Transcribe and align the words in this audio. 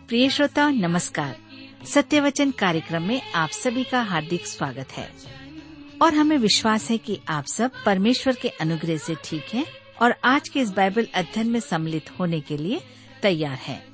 प्रिय 0.08 0.30
श्रोता, 0.30 0.70
नमस्कार। 0.70 1.36
सत्यवचन 1.84 2.50
कार्यक्रम 2.50 3.02
में 3.02 3.32
आप 3.32 3.50
सभी 3.50 3.84
का 3.84 4.02
हार्दिक 4.02 4.46
स्वागत 4.46 4.92
है। 4.92 5.12
और 6.02 6.14
हमें 6.14 6.38
विश्वास 6.38 6.90
है 6.90 6.98
कि 6.98 7.20
आप 7.28 7.44
सब 7.46 7.70
परमेश्वर 7.86 8.36
के 8.42 8.48
अनुग्रह 8.48 8.96
से 8.96 9.14
ठीक 9.24 9.46
हैं 9.54 9.79
और 10.02 10.14
आज 10.24 10.48
के 10.48 10.60
इस 10.60 10.70
बाइबल 10.70 11.08
अध्ययन 11.14 11.46
में 11.46 11.60
सम्मिलित 11.60 12.10
होने 12.18 12.40
के 12.40 12.56
लिए 12.56 12.80
तैयार 13.22 13.56
हैं। 13.56 13.86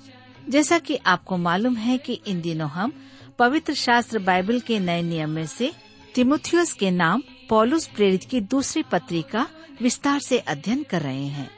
जैसा 0.48 0.78
कि 0.78 0.96
आपको 0.96 1.36
मालूम 1.36 1.76
है 1.76 1.98
कि 1.98 2.20
इन 2.26 2.40
दिनों 2.40 2.70
हम 2.70 2.92
पवित्र 3.38 3.74
शास्त्र 3.74 4.18
बाइबल 4.18 4.60
के 4.60 4.78
नए 4.78 5.02
नियम 5.02 5.30
में 5.30 5.46
से 5.46 5.72
तिमुथियस 6.14 6.72
के 6.72 6.90
नाम 6.90 7.22
पॉलुस 7.48 7.86
प्रेरित 7.86 8.24
की 8.24 8.40
दूसरी 8.40 8.82
पत्री 8.82 9.22
का 9.22 9.48
विस्तार 9.82 10.20
से 10.20 10.38
अध्ययन 10.38 10.82
कर 10.82 11.02
रहे 11.02 11.26
हैं। 11.26 11.50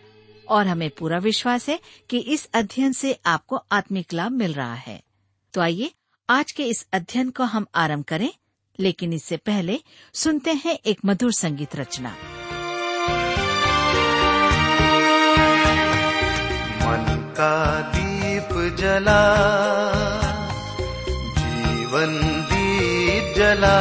और 0.48 0.67
हमें 0.67 0.91
पूरा 0.91 1.19
विश्वास 1.19 1.69
है 1.69 1.80
कि 2.11 2.19
इस 2.19 2.48
अध्ययन 2.55 2.92
से 2.92 3.20
आपको 3.27 3.56
आत्मिक 3.56 4.12
लाभ 4.12 4.33
मिल 4.33 4.53
रहा 4.53 4.75
है। 4.75 5.03
तो 5.53 5.61
आइए, 5.61 5.91
आज 6.30 6.53
के 6.53 6.65
इस 6.65 6.87
अध्ययन 6.92 7.30
को 7.30 7.42
हम 7.42 7.67
आरंभ 7.75 8.05
करें, 8.05 8.30
लेकिन 8.80 9.12
इससे 9.12 9.37
पहले 9.37 9.80
सुनते 10.15 10.53
हैं 10.53 10.78
एक 10.87 10.98
मधुर 11.05 11.33
संगीत 11.33 11.77
रचना। 11.77 12.17
का 17.41 17.80
दीप 17.80 18.77
जला, 18.78 19.22
जीवन 21.39 22.19
दीप 22.53 23.34
जला। 23.36 23.78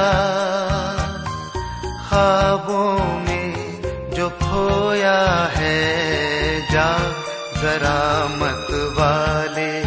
खाबों 2.10 3.20
में 3.22 3.82
जो 4.12 4.30
खोया 4.30 5.52
है, 5.56 5.82
जा 6.72 7.00
जरा 7.62 8.26
मत 8.26 8.68
वाले। 9.00 9.82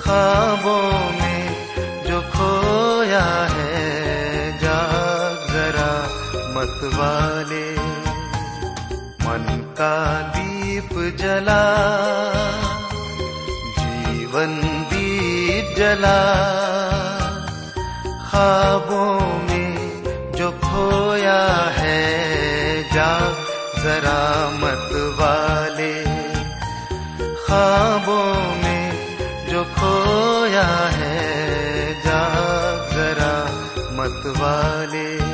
ख्वाबों 0.00 0.92
में 1.20 1.66
जो 2.06 2.20
खोया 2.20 3.48
है, 3.50 3.82
जा 4.58 4.80
जरा 5.52 5.92
मत 6.56 6.94
वाले। 6.94 7.76
मन 9.24 9.74
का 9.78 10.35
जला, 11.16 11.62
जीवन 13.78 14.60
दीप 14.90 15.78
जला। 15.78 16.18
ख्वाबों 18.30 19.20
में 19.48 20.02
जो 20.32 20.50
खोया 20.50 21.72
है, 21.78 22.02
जा 22.82 23.18
जरा 23.82 24.50
मत 24.50 24.90
वाले। 25.20 26.04
ख्वाबों 27.34 28.34
में 28.62 28.92
जो 29.48 29.64
खोया 29.64 30.68
है, 30.92 31.26
जा 31.94 32.22
जरा 32.96 33.44
मत 33.92 34.22
वाले। 34.40 35.25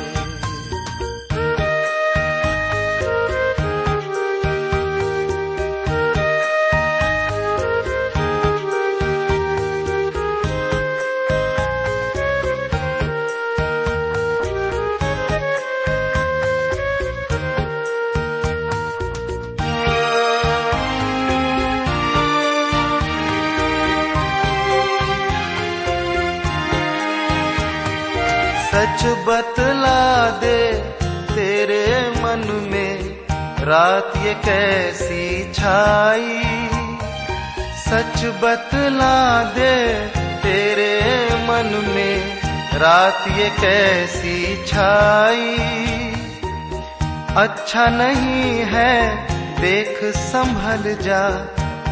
रात 33.63 34.13
ये 34.17 34.33
कैसी 34.45 35.53
छाई, 35.53 36.39
सच 37.79 38.25
बतला 38.41 39.17
दे 39.53 39.75
तेरे 40.43 40.95
मन 41.47 41.69
में, 41.87 42.17
रात 42.73 43.27
ये 43.37 43.49
कैसी 43.59 44.65
छाई। 44.65 45.55
अच्छा 47.37 47.85
नहीं 47.93 48.51
है, 48.73 48.93
देख 49.61 50.03
संभल 50.17 50.93
जा 51.01 51.23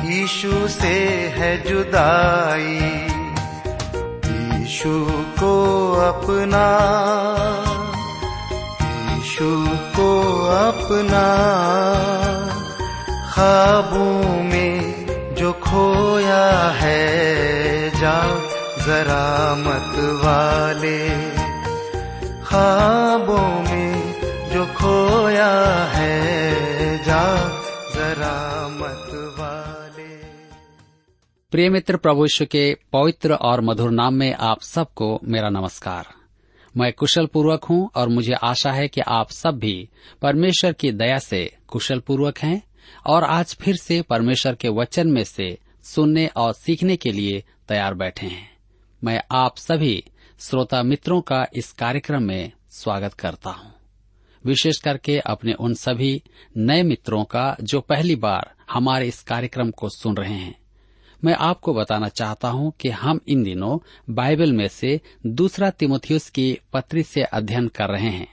यीशु 0.05 0.67
से 0.67 0.95
है 1.37 1.55
जुदाई। 1.63 2.79
ईशु 4.61 4.97
को 5.39 5.55
अपना 6.03 6.67
यीशु 9.41 9.77
को 9.77 10.09
अपना 10.47 11.27
ख्वाबों 13.33 14.43
में 14.43 15.05
जो 15.35 15.53
खोया 15.53 16.69
है 16.69 17.89
जा 17.89 18.39
जरा 18.85 19.55
मत 19.55 20.21
वाले। 20.25 21.09
ख्वाबों 22.43 23.71
में 23.71 24.21
जो 24.53 24.65
खोया 24.65 25.51
है 25.85 26.97
जा 26.97 27.49
जरा 27.95 28.67
मत 28.71 29.35
वाले। 29.39 30.17
प्रिय 31.51 31.69
मित्र 31.69 31.97
प्रभु 31.97 32.27
के 32.41 32.77
पवित्र 32.93 33.33
और 33.33 33.61
मधुर 33.61 33.91
नाम 33.91 34.13
में 34.13 34.33
आप 34.33 34.61
सबको 34.61 35.19
मेरा 35.23 35.49
नमस्कार। 35.49 36.20
मैं 36.77 36.93
कुशल 36.93 37.25
पूर्वक 37.25 37.63
हूँ 37.63 37.89
और 37.95 38.09
मुझे 38.09 38.33
आशा 38.33 38.71
है 38.71 38.87
कि 38.87 39.01
आप 39.01 39.31
सब 39.31 39.59
भी 39.59 39.89
परमेश्वर 40.21 40.73
की 40.73 40.91
दया 40.91 41.17
से 41.17 41.57
कुशल 41.67 41.99
पूर्वक 41.99 42.37
हैं 42.39 42.63
और 43.07 43.23
आज 43.23 43.57
फिर 43.61 43.75
से 43.75 44.01
परमेश्वर 44.01 44.55
के 44.55 44.69
वचन 44.69 45.07
में 45.07 45.23
से 45.23 45.57
सुनने 45.83 46.27
और 46.27 46.53
सीखने 46.53 46.95
के 46.95 47.11
लिए 47.11 47.43
तैयार 47.67 47.93
बैठे 47.93 48.27
हैं। 48.27 48.57
मैं 49.03 49.21
आप 49.31 49.57
सभी 49.57 50.03
श्रोता 50.39 50.83
मित्रों 50.83 51.21
का 51.21 51.47
इस 51.55 51.71
कार्यक्रम 51.71 52.23
में 52.23 52.51
स्वागत 52.69 53.13
करता 53.13 53.49
हूँ। 53.49 53.73
विशेष 54.45 54.77
करके 54.77 55.19
अपने 55.19 55.53
उन 55.53 55.73
सभी 55.73 56.23
नए 56.57 56.83
मित्रों 56.83 57.23
का 57.23 57.57
जो 57.61 57.81
पहली 57.81 58.15
बार 58.15 58.51
हमारे 58.71 59.07
इस 59.07 59.23
कार्यक्रम 59.23 59.71
को 59.71 59.89
सुन 59.89 60.17
रहे 60.17 60.33
हैं। 60.33 60.60
मैं 61.23 61.33
आपको 61.33 61.73
बताना 61.73 62.07
चाहता 62.07 62.47
हूँ 62.47 62.73
कि 62.79 62.89
हम 62.89 63.19
इन 63.27 63.43
दिनों 63.43 63.79
बाइबल 64.13 64.53
में 64.53 64.67
से 64.67 65.01
दूसरा 65.25 65.69
तिमोथियस 65.69 66.29
की 66.29 66.59
पत्री 66.73 67.03
से 67.03 67.21
अध्ययन 67.21 67.67
कर 67.67 67.89
रहे 67.89 68.09
हैं, 68.09 68.27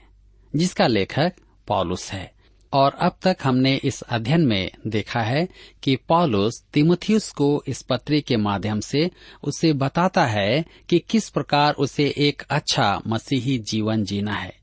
जिसका 0.55 0.87
लेखक 0.87 1.33
पॉलुस 1.67 2.11
है। 2.11 2.39
और 2.73 2.93
अब 2.93 3.17
तक 3.21 3.37
हमने 3.43 3.75
इस 3.75 4.01
अध्ययन 4.01 4.41
में 4.41 4.71
देखा 4.87 5.19
है 5.19 5.47
कि 5.83 5.95
पॉलुस 5.95 6.63
तिमोथियस 6.73 7.31
को 7.31 7.63
इस 7.67 7.81
पत्री 7.81 8.21
के 8.21 8.37
माध्यम 8.37 8.79
से 8.79 9.11
उसे 9.43 9.73
बताता 9.73 10.25
है 10.25 10.65
कि 10.89 10.99
किस 10.99 11.29
प्रकार 11.29 11.73
उसे 11.73 12.13
एक 12.17 12.41
अच्छा 12.49 13.01
मसीही 13.07 13.57
जीवन 13.57 14.03
जीना 14.03 14.33
है। 14.33 14.59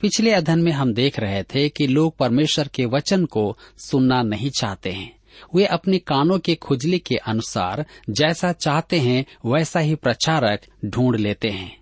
पिछले 0.00 0.32
अध्ययन 0.32 0.58
में 0.58 0.72
हम 0.72 0.94
देख 0.94 1.20
रहे 1.20 1.42
थे 1.42 1.68
कि 1.68 1.86
लोग 1.86 2.16
परमेश्वर 2.16 2.68
के 2.68 2.84
वचन 2.86 3.24
को 3.24 3.58
सुनना 3.78 4.22
नहीं 4.22 4.50
चाहते 4.50 4.90
हैं। 4.90 5.17
वे 5.54 5.64
अपने 5.66 5.98
कानों 5.98 6.38
के 6.38 6.54
खुजली 6.54 6.98
के 6.98 7.16
अनुसार 7.16 7.84
जैसा 8.10 8.52
चाहते 8.52 9.00
हैं, 9.00 9.24
वैसा 9.46 9.80
ही 9.80 9.94
प्रचारक 9.94 10.66
ढूंढ 10.84 11.16
लेते 11.16 11.48
हैं। 11.48 11.76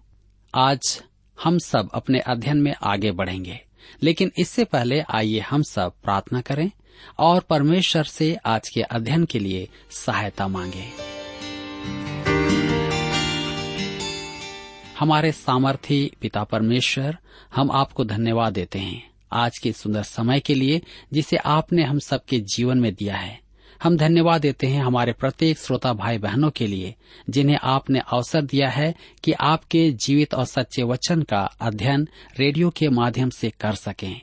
आज 0.54 1.02
हम 1.44 1.58
सब 1.58 1.88
अपने 1.94 2.18
अध्ययन 2.18 2.56
में 2.56 2.74
आगे 2.82 3.10
बढ़ेंगे, 3.10 3.60
लेकिन 4.02 4.32
इससे 4.38 4.64
पहले 4.64 5.00
आइए 5.00 5.40
हम 5.40 5.62
सब 5.62 5.92
प्रार्थना 6.04 6.40
करें 6.40 6.70
और 7.18 7.40
परमेश्वर 7.40 8.04
से 8.04 8.34
आज 8.46 8.68
के 8.68 8.82
अध्ययन 8.82 9.24
के 9.24 9.38
लिए 9.38 9.68
सहायता 9.90 10.48
मांगे। 10.48 10.84
हमारे 14.98 15.32
सामर्थी 15.32 16.12
पिता 16.20 16.44
परमेश्वर, 16.44 17.16
हम 17.54 17.70
आपको 17.70 18.04
धन्यवाद 18.04 18.52
देते 18.52 18.78
हैं 18.78 19.10
आज 19.32 19.58
के 19.58 19.72
सुंदर 19.72 20.02
समय 20.02 20.40
के 20.40 20.54
लिए 20.54 20.80
जिसे 21.12 21.36
आपने 21.36 21.82
हम 21.82 21.98
सबके 21.98 22.38
जीवन 22.38 22.78
में 22.78 22.94
दिया 22.94 23.16
है। 23.16 23.45
हम 23.82 23.96
धन्यवाद 23.96 24.40
देते 24.40 24.66
हैं 24.66 24.82
हमारे 24.84 25.12
प्रत्येक 25.12 25.58
श्रोता 25.58 25.92
भाई 25.92 26.18
बहनों 26.18 26.50
के 26.50 26.66
लिए, 26.66 26.94
जिन्हें 27.30 27.58
आपने 27.62 27.98
अवसर 27.98 28.42
दिया 28.42 28.68
है 28.68 28.94
कि 29.24 29.32
आपके 29.32 29.90
जीवित 29.90 30.34
और 30.34 30.44
सच्चे 30.44 30.82
वचन 30.82 31.22
का 31.22 31.40
अध्ययन 31.60 32.08
रेडियो 32.38 32.70
के 32.70 32.88
माध्यम 32.88 33.30
से 33.30 33.50
कर 33.50 33.72
सकें। 33.72 34.20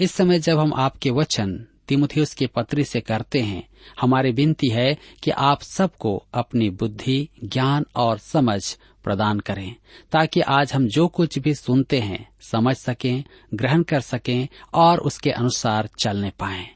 इस 0.00 0.12
समय 0.12 0.38
जब 0.38 0.58
हम 0.58 0.74
आपके 0.74 1.10
वचन 1.10 1.66
तिमुथियुस 1.88 2.34
के 2.34 2.46
पत्री 2.46 2.84
से 2.84 3.00
करते 3.00 3.40
हैं, 3.40 3.68
हमारी 4.00 4.30
विनती 4.30 4.70
है 4.70 4.96
कि 5.22 5.30
आप 5.30 5.62
सबको 5.62 6.24
अपनी 6.34 6.70
बुद्धि, 6.70 7.28
ज्ञान 7.44 7.86
और 7.96 8.18
समझ 8.18 8.76
प्रदान 9.04 9.40
करें, 9.40 9.74
ताकि 10.12 10.40
आज 10.40 10.72
हम 10.72 10.88
जो 10.88 11.08
कुछ 11.08 11.38
भी 11.38 11.54
सुनते 11.54 12.00
हैं, 12.00 12.28
समझ 12.40 12.76
सकें, 12.76 13.24
ग्रहण 13.54 13.82
कर 13.82 14.00
सकें 14.00 14.48
और 14.74 14.98
उसके 14.98 15.30
अनुसार 15.30 15.88
चलने 15.98 16.30
पाएँ। 16.38 16.68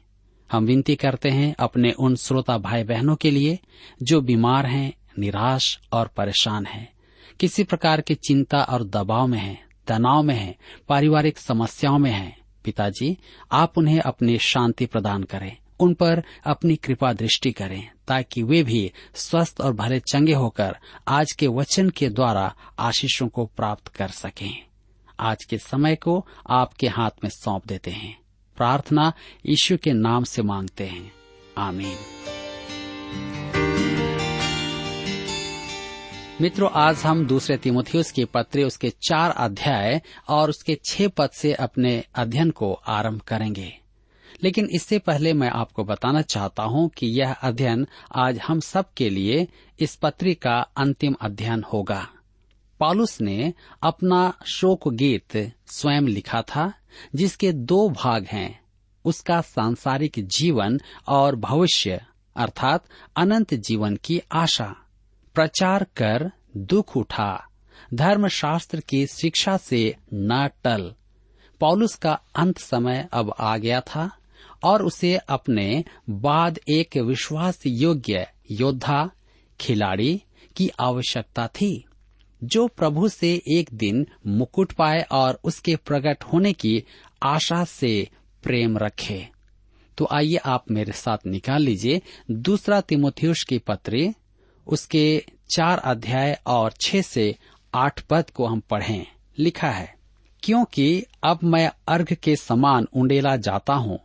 हम 0.51 0.65
विनती 0.65 0.95
करते 0.95 1.29
हैं 1.29 1.55
अपने 1.59 1.91
उन 1.91 2.15
श्रोता 2.15 2.57
भाई 2.57 2.83
बहनों 2.83 3.15
के 3.15 3.31
लिए 3.31 3.59
जो 4.03 4.21
बीमार 4.21 4.65
हैं, 4.65 4.93
निराश 5.19 5.79
और 5.93 6.07
परेशान 6.07 6.65
हैं। 6.65 6.93
किसी 7.39 7.63
प्रकार 7.63 8.01
की 8.01 8.15
चिंता 8.15 8.63
और 8.63 8.83
दबाव 8.83 9.27
में 9.27 9.39
हैं, 9.39 9.65
तनाव 9.87 10.23
में 10.23 10.35
हैं, 10.35 10.55
पारिवारिक 10.89 11.37
समस्याओं 11.37 11.99
में 11.99 12.11
हैं। 12.11 12.37
पिताजी, 12.63 13.17
आप 13.51 13.77
उन्हें 13.77 13.99
अपनी 13.99 14.37
शांति 14.37 14.85
प्रदान 14.85 15.23
करें, 15.23 15.57
उन 15.79 15.93
पर 15.93 16.23
अपनी 16.45 16.75
कृपा 16.75 17.13
दृष्टि 17.13 17.51
करें, 17.51 17.89
ताकि 18.07 18.43
वे 18.43 18.63
भी 18.63 18.91
स्वस्थ 19.15 19.61
और 19.61 19.73
भले 19.73 19.99
चंगे 19.99 20.33
होकर 20.33 20.75
आज 21.07 21.31
के 21.31 21.47
वचन 21.47 21.89
के 21.89 22.09
द्वारा 22.09 22.55
आशीषों 22.79 23.27
को 23.27 23.45
प्राप्त 23.45 23.87
कर 23.87 24.07
सकें। 24.07 24.65
आज 25.19 25.45
के 25.45 25.57
समय 25.57 25.95
को 25.95 26.27
आपके 26.49 26.87
हाथ 26.87 27.09
में 27.23 27.31
सौंप 27.31 27.67
देते 27.67 27.91
हैं। 27.91 28.20
प्रार्थना 28.61 29.13
यीशु 29.45 29.77
के 29.77 29.93
नाम 29.93 30.23
से 30.23 30.41
मांगते 30.41 30.83
हैं। 30.83 31.11
आमीन। 31.57 31.97
मित्रों, 36.41 36.69
आज 36.73 36.97
हम 36.97 37.25
दूसरे 37.25 37.57
तिमोथियस 37.57 38.11
की 38.11 38.25
पत्र, 38.25 38.63
उसके 38.63 38.89
चार 38.89 39.31
अध्याय 39.31 40.01
और 40.29 40.49
उसके 40.49 40.79
छह 40.85 41.07
पद 41.07 41.29
से 41.29 41.53
अपने 41.53 42.03
अध्ययन 42.15 42.49
को 42.49 42.73
आरंभ 42.73 43.21
करेंगे। 43.21 43.79
लेकिन 44.43 44.69
इससे 44.71 44.99
पहले 44.99 45.33
मैं 45.33 45.49
आपको 45.49 45.83
बताना 45.83 46.21
चाहता 46.21 46.63
हूँ 46.63 46.89
कि 46.89 47.07
यह 47.07 47.33
अध्ययन 47.33 47.87
आज 48.15 48.39
हम 48.39 48.59
सब 48.59 48.85
के 48.97 49.09
लिए 49.09 49.47
इस 49.79 49.95
पत्री 49.95 50.33
का 50.33 50.67
अंतिम 50.77 51.15
अध्ययन 51.21 51.63
होगा। 51.73 52.07
पॉलुस 52.81 53.21
ने 53.21 53.53
अपना 53.83 54.33
शोक 54.47 54.93
गीत 54.93 55.53
स्वयं 55.67 56.01
लिखा 56.01 56.41
था, 56.41 56.73
जिसके 57.15 57.51
दो 57.51 57.89
भाग 57.89 58.25
हैं, 58.25 58.61
उसका 59.05 59.41
सांसारिक 59.41 60.11
जीवन 60.17 60.79
और 61.07 61.35
भविष्य, 61.35 62.05
अर्थात 62.35 62.85
अनंत 63.15 63.53
जीवन 63.53 63.95
की 63.95 64.21
आशा। 64.31 64.75
प्रचार 65.33 65.83
कर 65.83 66.31
दुख 66.57 66.97
उठा। 66.97 67.47
धर्मशास्त्र 67.93 68.79
की 68.79 69.07
शिक्षा 69.07 69.57
से 69.57 69.95
न 70.13 70.49
टल। 70.63 70.93
पॉलुस 71.59 71.95
का 71.95 72.19
अंत 72.35 72.57
समय 72.57 73.07
अब 73.11 73.33
आ 73.39 73.57
गया 73.57 73.81
था, 73.81 74.17
और 74.63 74.83
उसे 74.83 75.17
अपने 75.17 75.83
बाद 76.09 76.59
एक 76.69 76.97
विश्वास 76.97 77.63
योग्य 77.65 78.27
योद्धा, 78.51 79.09
खिलाड़ी 79.59 80.21
की 80.55 80.71
आवश्यकता 80.79 81.47
थी। 81.47 81.85
जो 82.43 82.67
प्रभु 82.67 83.09
से 83.09 83.41
एक 83.47 83.69
दिन 83.73 84.07
मुकुट 84.27 84.71
पाए 84.71 85.01
और 85.11 85.39
उसके 85.43 85.75
प्रकट 85.75 86.23
होने 86.23 86.53
की 86.53 86.83
आशा 87.23 87.63
से 87.63 88.07
प्रेम 88.43 88.77
रखे। 88.77 89.27
तो 89.97 90.07
आइए 90.11 90.35
आप 90.35 90.71
मेरे 90.71 90.91
साथ 90.91 91.17
निकाल 91.27 91.61
लीजिए 91.61 92.01
दूसरा 92.31 92.81
तिमोथियुष 92.81 93.43
की 93.43 93.57
पत्री, 93.57 94.13
उसके 94.67 95.23
चार 95.55 95.77
अध्याय 95.77 96.39
और 96.47 96.73
छह 96.81 97.01
से 97.01 97.35
आठ 97.75 98.01
पद 98.01 98.29
को 98.29 98.45
हम 98.45 98.59
पढ़ें। 98.59 99.05
लिखा 99.39 99.69
है, 99.69 99.95
क्योंकि 100.43 101.03
अब 101.23 101.39
मैं 101.43 101.71
अर्घ 101.87 102.13
के 102.13 102.35
समान 102.35 102.87
उंडेला 102.93 103.35
जाता 103.35 103.73
हूँ 103.73 103.99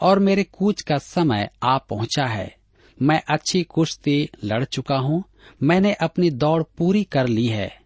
और 0.00 0.18
मेरे 0.18 0.44
कूच 0.44 0.82
का 0.82 0.98
समय 0.98 1.48
आ 1.62 1.78
पहुँचा 1.78 2.26
है। 2.26 2.57
मैं 3.02 3.22
अच्छी 3.28 3.62
कुश्ती 3.62 4.28
लड़ 4.44 4.64
चुका 4.64 4.96
हूँ। 4.96 5.24
मैंने 5.62 5.92
अपनी 5.92 6.30
दौड़ 6.30 6.62
पूरी 6.62 7.04
कर 7.04 7.26
ली 7.26 7.46
है। 7.46 7.80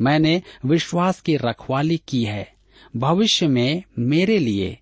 मैंने 0.00 0.42
विश्वास 0.66 1.20
की 1.20 1.36
रखवाली 1.36 2.00
की 2.08 2.24
है। 2.24 2.52
भविष्य 2.96 3.48
में 3.48 3.82
मेरे 3.98 4.38
लिए 4.38 4.78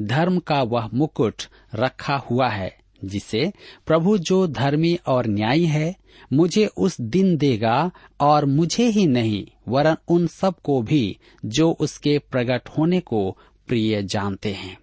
धर्म 0.00 0.38
का 0.38 0.62
वह 0.62 0.90
मुकुट 0.94 1.42
रखा 1.74 2.16
हुआ 2.16 2.48
है, 2.48 2.76
जिसे 3.04 3.52
प्रभु 3.86 4.18
जो 4.18 4.46
धर्मी 4.46 4.98
और 5.06 5.26
न्यायी 5.26 5.66
है, 5.66 5.96
मुझे 6.32 6.66
उस 6.66 7.00
दिन 7.00 7.36
देगा 7.36 7.90
और 8.20 8.44
मुझे 8.44 8.86
ही 8.86 9.06
नहीं, 9.06 9.46
वरन 9.68 9.96
उन 10.08 10.26
सबको 10.26 10.82
भी 10.82 11.18
जो 11.44 11.70
उसके 11.72 12.18
प्रकट 12.18 12.68
होने 12.68 13.00
को 13.00 13.38
प्रिय 13.68 14.02
जानते 14.02 14.52
हैं। 14.52 14.78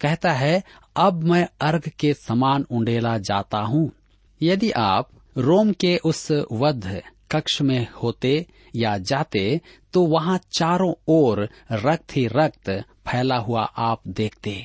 कहता 0.00 0.32
है 0.32 0.62
अब 0.96 1.22
मैं 1.24 1.46
अर्घ 1.60 1.88
के 2.00 2.12
समान 2.14 2.64
उंडेला 2.70 3.16
जाता 3.18 3.58
हूँ। 3.58 3.90
यदि 4.40 4.70
आप 4.70 5.08
रोम 5.38 5.72
के 5.72 5.96
उस 6.04 6.30
वध 6.52 6.86
कक्ष 7.30 7.60
में 7.62 7.86
होते 8.02 8.46
या 8.76 8.96
जाते 9.00 9.60
तो 9.92 10.04
वहाँ 10.06 10.38
चारों 10.52 10.92
ओर 11.08 11.48
रक्त 11.72 12.16
ही 12.16 12.26
रक्त 12.26 12.70
फैला 13.08 13.36
हुआ 13.38 13.62
आप 13.62 14.08
देखते। 14.08 14.56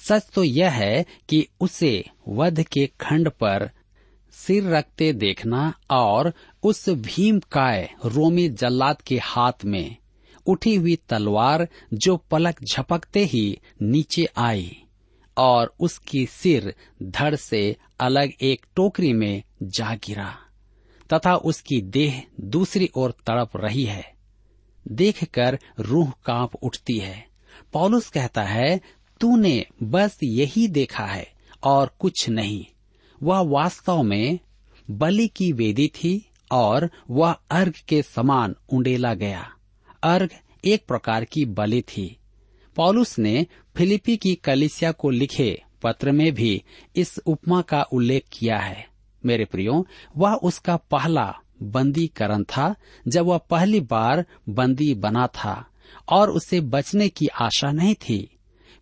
सच 0.00 0.28
तो 0.34 0.42
यह 0.44 0.70
है 0.70 1.04
कि 1.28 1.46
उसे 1.60 2.04
वध 2.28 2.62
के 2.62 2.86
खंड 3.00 3.28
पर 3.30 3.70
सिर 4.34 4.68
रखते 4.68 5.12
देखना 5.12 5.72
और 5.90 6.32
उस 6.62 6.88
भीम 6.88 7.38
काय 7.52 7.88
रोमी 8.04 8.48
जल्लाद 8.48 9.02
के 9.02 9.18
हाथ 9.22 9.64
में 9.64 9.96
उठी 10.46 10.74
हुई 10.74 10.96
तलवार 11.08 11.68
जो 11.94 12.16
पलक 12.30 12.62
झपकते 12.64 13.24
ही 13.24 13.46
नीचे 13.82 14.26
आई। 14.38 14.85
और 15.38 15.74
उसकी 15.80 16.26
सिर 16.26 16.74
धड़ 17.02 17.34
से 17.34 17.76
अलग 18.00 18.32
एक 18.40 18.66
टोकरी 18.76 19.12
में 19.12 19.42
जा 19.62 19.94
गिरा, 19.94 20.38
तथा 21.12 21.36
उसकी 21.36 21.80
देह 21.80 22.22
दूसरी 22.40 22.90
ओर 22.96 23.10
तड़प 23.10 23.50
रही 23.56 23.84
है। 23.84 24.14
देखकर 24.88 25.58
रूह 25.78 26.12
काँप 26.26 26.54
उठती 26.54 26.98
है। 26.98 27.26
पॉलुस 27.72 28.10
कहता 28.10 28.42
है, 28.42 28.80
तूने 29.20 29.66
बस 29.82 30.18
यही 30.22 30.68
देखा 30.68 31.06
है 31.06 31.32
और 31.62 31.96
कुछ 31.98 32.28
नहीं। 32.28 32.66
वह 33.22 33.40
वास्तव 33.40 34.02
में 34.02 34.38
बलि 34.90 35.28
की 35.28 35.52
वेदी 35.52 35.88
थी 35.88 36.30
और 36.52 36.90
वह 37.10 37.32
अर्घ 37.50 37.72
के 37.72 38.02
समान 38.02 38.54
उंडेला 38.72 39.14
गया। 39.14 39.52
अर्घ 40.02 40.30
एक 40.64 40.86
प्रकार 40.86 41.24
की 41.24 41.44
बलि 41.44 41.82
थी। 41.82 42.16
पॉलुस 42.76 43.18
ने 43.18 43.46
फिलिपी 43.76 44.16
की 44.16 44.34
कलिसिया 44.34 44.92
को 44.92 45.10
लिखे 45.10 45.62
पत्र 45.82 46.12
में 46.12 46.32
भी 46.32 46.62
इस 46.96 47.18
उपमा 47.26 47.60
का 47.62 47.82
उल्लेख 47.82 48.24
किया 48.32 48.58
है। 48.58 48.86
मेरे 49.26 49.44
प्रियो, 49.44 49.86
वह 50.16 50.32
उसका 50.32 50.76
पहला 50.76 51.34
बंदीकरण 51.62 52.44
था, 52.44 52.74
जब 53.08 53.24
वह 53.24 53.38
पहली 53.38 53.80
बार 53.80 54.24
बंदी 54.48 54.94
बना 54.94 55.26
था, 55.26 55.66
और 56.08 56.30
उसे 56.30 56.60
बचने 56.60 57.08
की 57.08 57.26
आशा 57.26 57.72
नहीं 57.72 57.94
थी। 57.94 58.38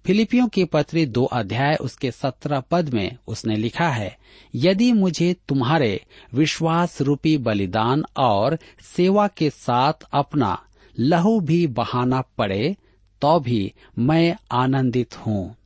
फिलिपियों 0.07 0.49
के 0.49 0.65
पत्र 0.65 1.05
दो 1.05 1.25
अध्याय 1.25 1.75
उसके 1.75 2.11
सत्रह 2.11 2.61
पद 2.61 2.95
में 2.95 3.17
उसने 3.29 3.57
लिखा 3.57 3.89
है, 3.89 4.19
यदि 4.55 4.93
मुझे 4.93 5.37
तुम्हारे 5.49 6.05
विश्वास 6.35 7.03
रूपी 7.03 7.39
बलिदान 7.39 8.05
और 8.17 8.59
सेवा 8.97 9.29
के 9.29 9.51
साथ 9.51 9.93
अपना 10.13 10.63
लहू 10.99 11.41
भी 11.41 11.67
बहाना 11.67 12.21
पड़े 12.21 12.77
तो 13.25 13.41
भी 13.41 13.73
मैं 13.99 14.37
आनंदित 14.53 15.17
हूँ 15.17 15.57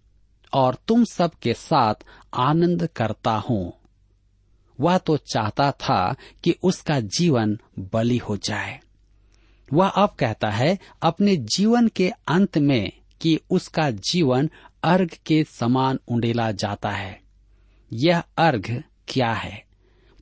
और 0.52 0.76
तुम 0.88 1.04
सब 1.04 1.30
के 1.42 1.54
साथ 1.54 1.94
आनंद 2.34 2.88
करता 2.96 3.30
हूँ। 3.30 3.72
वह 4.80 4.98
तो 4.98 5.16
चाहता 5.16 5.70
था 5.70 6.14
कि 6.44 6.54
उसका 6.62 7.00
जीवन 7.00 7.58
बलि 7.78 8.16
हो 8.16 8.36
जाए। 8.36 8.80
वह 9.72 9.88
अब 9.88 10.08
कहता 10.18 10.50
है 10.50 10.78
अपने 11.02 11.36
जीवन 11.36 11.88
के 11.88 12.12
अंत 12.28 12.58
में 12.58 12.92
कि 13.20 13.40
उसका 13.50 13.90
जीवन 13.90 14.50
अर्घ 14.82 15.10
के 15.26 15.44
समान 15.44 15.98
उंडेला 16.08 16.52
जाता 16.52 16.90
है। 16.90 17.20
यह 17.92 18.22
अर्घ 18.38 18.82
क्या 19.08 19.32
है? 19.32 19.64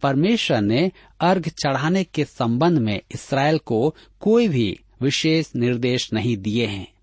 परमेश्वर 0.03 0.61
ने 0.61 0.93
अर्घ 1.21 1.49
चढ़ाने 1.49 2.05
के 2.05 2.25
संबंध 2.25 2.79
में 2.79 3.01
इसराइल 3.15 3.59
को 3.59 3.95
कोई 4.21 4.49
भी 4.49 4.81
विशेष 5.03 5.57
निर्देश 5.57 6.13
नहीं 6.13 6.37
दिए 6.37 6.67
हैं। 6.67 6.96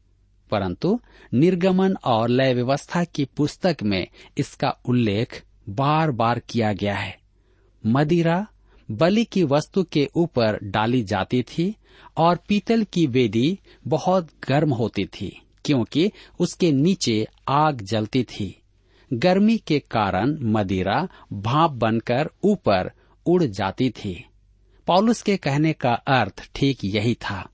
परंतु 0.54 1.00
निर्गमन 1.34 1.96
और 2.06 2.30
लय 2.30 2.54
व्यवस्था 2.54 3.04
की 3.06 3.26
पुस्तक 3.38 3.84
में 3.84 4.06
इसका 4.38 4.70
उल्लेख 4.86 5.44
बार 5.70 6.12
बार 6.12 6.40
किया 6.40 6.74
गया 6.74 6.96
है। 6.96 7.18
मदिरा 7.84 8.46
बलि 8.90 9.24
की 9.24 9.44
वस्तु 9.44 9.84
के 9.84 10.10
ऊपर 10.16 10.58
डाली 10.64 11.02
जाती 11.04 11.42
थी 11.44 11.74
और 12.18 12.40
पीतल 12.48 12.84
की 12.84 13.06
वेदी 13.08 13.60
बहुत 13.88 14.30
गर्म 14.48 14.74
होती 14.74 15.06
थी, 15.06 15.32
क्योंकि 15.66 16.12
उसके 16.40 16.72
नीचे 16.72 17.26
आग 17.48 17.82
जलती 17.82 18.24
थी। 18.24 18.56
गर्मी 19.12 19.58
के 19.58 19.80
कारण 19.92 20.38
मदिरा 20.52 21.08
भाप 21.34 21.72
बनकर 21.72 22.30
ऊपर 22.44 22.92
उड़ 23.26 23.44
जाती 23.44 23.90
थी। 23.90 24.24
पॉलुस 24.88 25.22
के 25.22 25.38
कहने 25.38 25.74
का 25.74 25.94
अर्थ 25.94 26.50
ठीक 26.56 26.80
यही 26.86 27.14
था। 27.22 27.48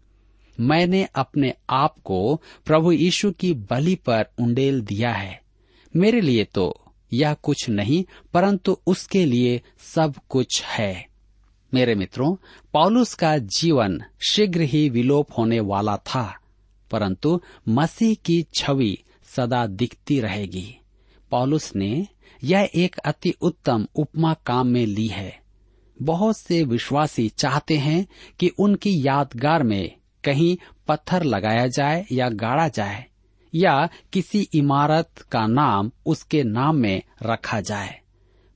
मैंने 0.59 1.07
अपने 1.15 1.53
आप 1.69 1.95
को 2.03 2.41
प्रभु 2.65 2.91
यीशु 2.91 3.31
की 3.31 3.53
बलि 3.53 3.95
पर 3.95 4.25
उंडेल 4.39 4.81
दिया 4.81 5.11
है। 5.11 5.41
मेरे 5.95 6.21
लिए 6.21 6.43
तो 6.45 6.73
यह 7.13 7.33
कुछ 7.33 7.69
नहीं, 7.69 8.03
परंतु 8.33 8.77
उसके 8.87 9.25
लिए 9.25 9.61
सब 9.77 10.15
कुछ 10.29 10.63
है। 10.63 11.07
मेरे 11.73 11.95
मित्रों 11.95 12.35
पौलुस 12.73 13.13
का 13.13 13.37
जीवन 13.37 13.99
शीघ्र 14.29 14.61
ही 14.61 14.89
विलोप 14.89 15.27
होने 15.37 15.59
वाला 15.59 15.97
था, 15.97 16.39
परंतु 16.91 17.41
मसीह 17.69 18.15
की 18.25 18.41
छवि 18.55 18.97
सदा 19.35 19.65
दिखती 19.67 20.19
रहेगी। 20.19 20.79
पौलुस 21.31 21.75
ने 21.75 22.07
यह 22.43 22.69
एक 22.75 22.97
अति 22.97 23.33
उत्तम 23.41 23.87
उपमा 23.95 24.33
काम 24.45 24.67
में 24.67 24.85
ली 24.85 25.07
है। 25.07 25.39
बहुत 26.01 26.37
से 26.37 26.63
विश्वासी 26.63 27.27
चाहते 27.29 27.77
हैं 27.77 28.05
कि 28.39 28.47
उनकी 28.59 29.07
यादगार 29.07 29.63
में 29.63 29.98
कहीं 30.23 30.57
पत्थर 30.87 31.23
लगाया 31.23 31.67
जाए 31.67 32.05
या 32.11 32.29
गाड़ा 32.29 32.67
जाए, 32.67 33.05
या 33.55 33.89
किसी 34.13 34.49
इमारत 34.53 35.09
का 35.31 35.47
नाम 35.47 35.91
उसके 36.05 36.43
नाम 36.43 36.75
में 36.75 37.01
रखा 37.23 37.61
जाए। 37.61 37.99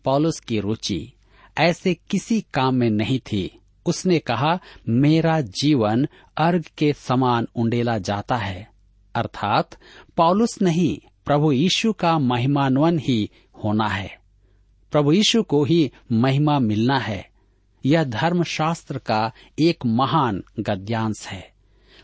पौलुस 0.05 0.39
की 0.39 0.59
रुचि 0.59 1.13
ऐसे 1.57 1.93
किसी 1.93 2.41
काम 2.41 2.75
में 2.75 2.89
नहीं 2.89 3.19
थी। 3.19 3.59
उसने 3.85 4.19
कहा, 4.19 4.59
मेरा 4.89 5.41
जीवन 5.41 6.07
अर्घ 6.37 6.63
के 6.77 6.93
समान 6.93 7.47
उंडेला 7.55 7.97
जाता 7.97 8.35
है। 8.35 8.71
अर्थात, 9.15 9.69
पौलुस 10.17 10.61
नहीं, 10.61 10.99
प्रभु 11.25 11.51
यीशु 11.51 11.93
का 11.93 12.19
महिमान्वन 12.19 12.99
ही 12.99 13.31
होना 13.63 13.87
है। 13.87 14.19
प्रभु 14.91 15.11
यीशु 15.11 15.43
को 15.43 15.63
ही 15.63 15.91
महिमा 16.11 16.59
मिलना 16.59 16.97
है। 16.97 17.29
यह 17.85 18.03
धर्मशास्त्र 18.03 18.97
का 18.97 19.31
एक 19.59 19.85
महान 19.85 20.43
गद्यांश 20.59 21.27
है। 21.27 21.52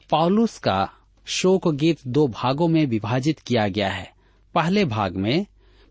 पौलुस 0.10 0.60
का 0.60 0.90
शोक 1.26 1.68
गीत 1.68 1.98
दो 2.08 2.28
भागों 2.28 2.68
में 2.68 2.86
विभाजित 2.86 3.40
किया 3.40 3.68
गया 3.68 3.90
है। 3.90 4.14
पहले 4.56 4.86
भाग 4.86 5.16
में 5.16 5.46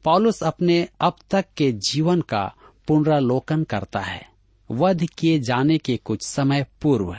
पॉलुस 0.05 0.43
अपने 0.43 0.89
अब 1.01 1.17
तक 1.31 1.45
के 1.57 1.73
जीवन 1.73 2.21
का 2.21 2.55
पुनरालोकन 2.89 3.65
करता 3.65 4.01
है। 4.01 4.29
वध 4.71 5.07
किए 5.19 5.39
जाने 5.39 5.79
के 5.79 5.97
कुछ 5.97 6.23
समय 6.23 6.67
पूर्व। 6.83 7.17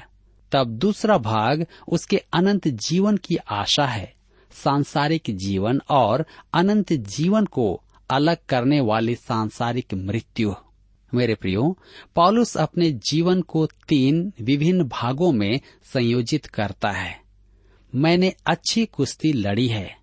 तब 0.52 0.68
दूसरा 0.68 1.18
भाग 1.18 1.66
उसके 1.88 2.18
अनंत 2.34 2.68
जीवन 2.68 3.18
की 3.18 3.36
आशा 3.36 3.86
है। 3.86 4.14
सांसारिक 4.64 5.24
जीवन 5.30 5.82
और 5.90 6.26
अनंत 6.54 6.94
जीवन 6.94 7.46
को 7.46 7.82
अलग 8.10 8.38
करने 8.50 8.82
वाली 8.82 9.16
सांसारिक 9.16 9.94
मृत्यु। 9.94 10.54
मेरे 11.14 11.36
प्रियो 11.36 11.78
पॉलुस 12.16 12.58
अपने 12.58 12.92
जीवन 12.92 13.42
को 13.42 13.66
तीन 13.66 14.34
विभिन्न 14.42 14.84
भागों 14.84 15.32
में 15.32 15.60
संयोजित 15.94 16.46
करता 16.46 16.92
है। 16.92 17.22
मैंने 17.96 18.34
अच्छी 18.48 18.86
कुश्ती 18.86 19.34
लड़ी 19.34 19.68
है। 19.68 19.98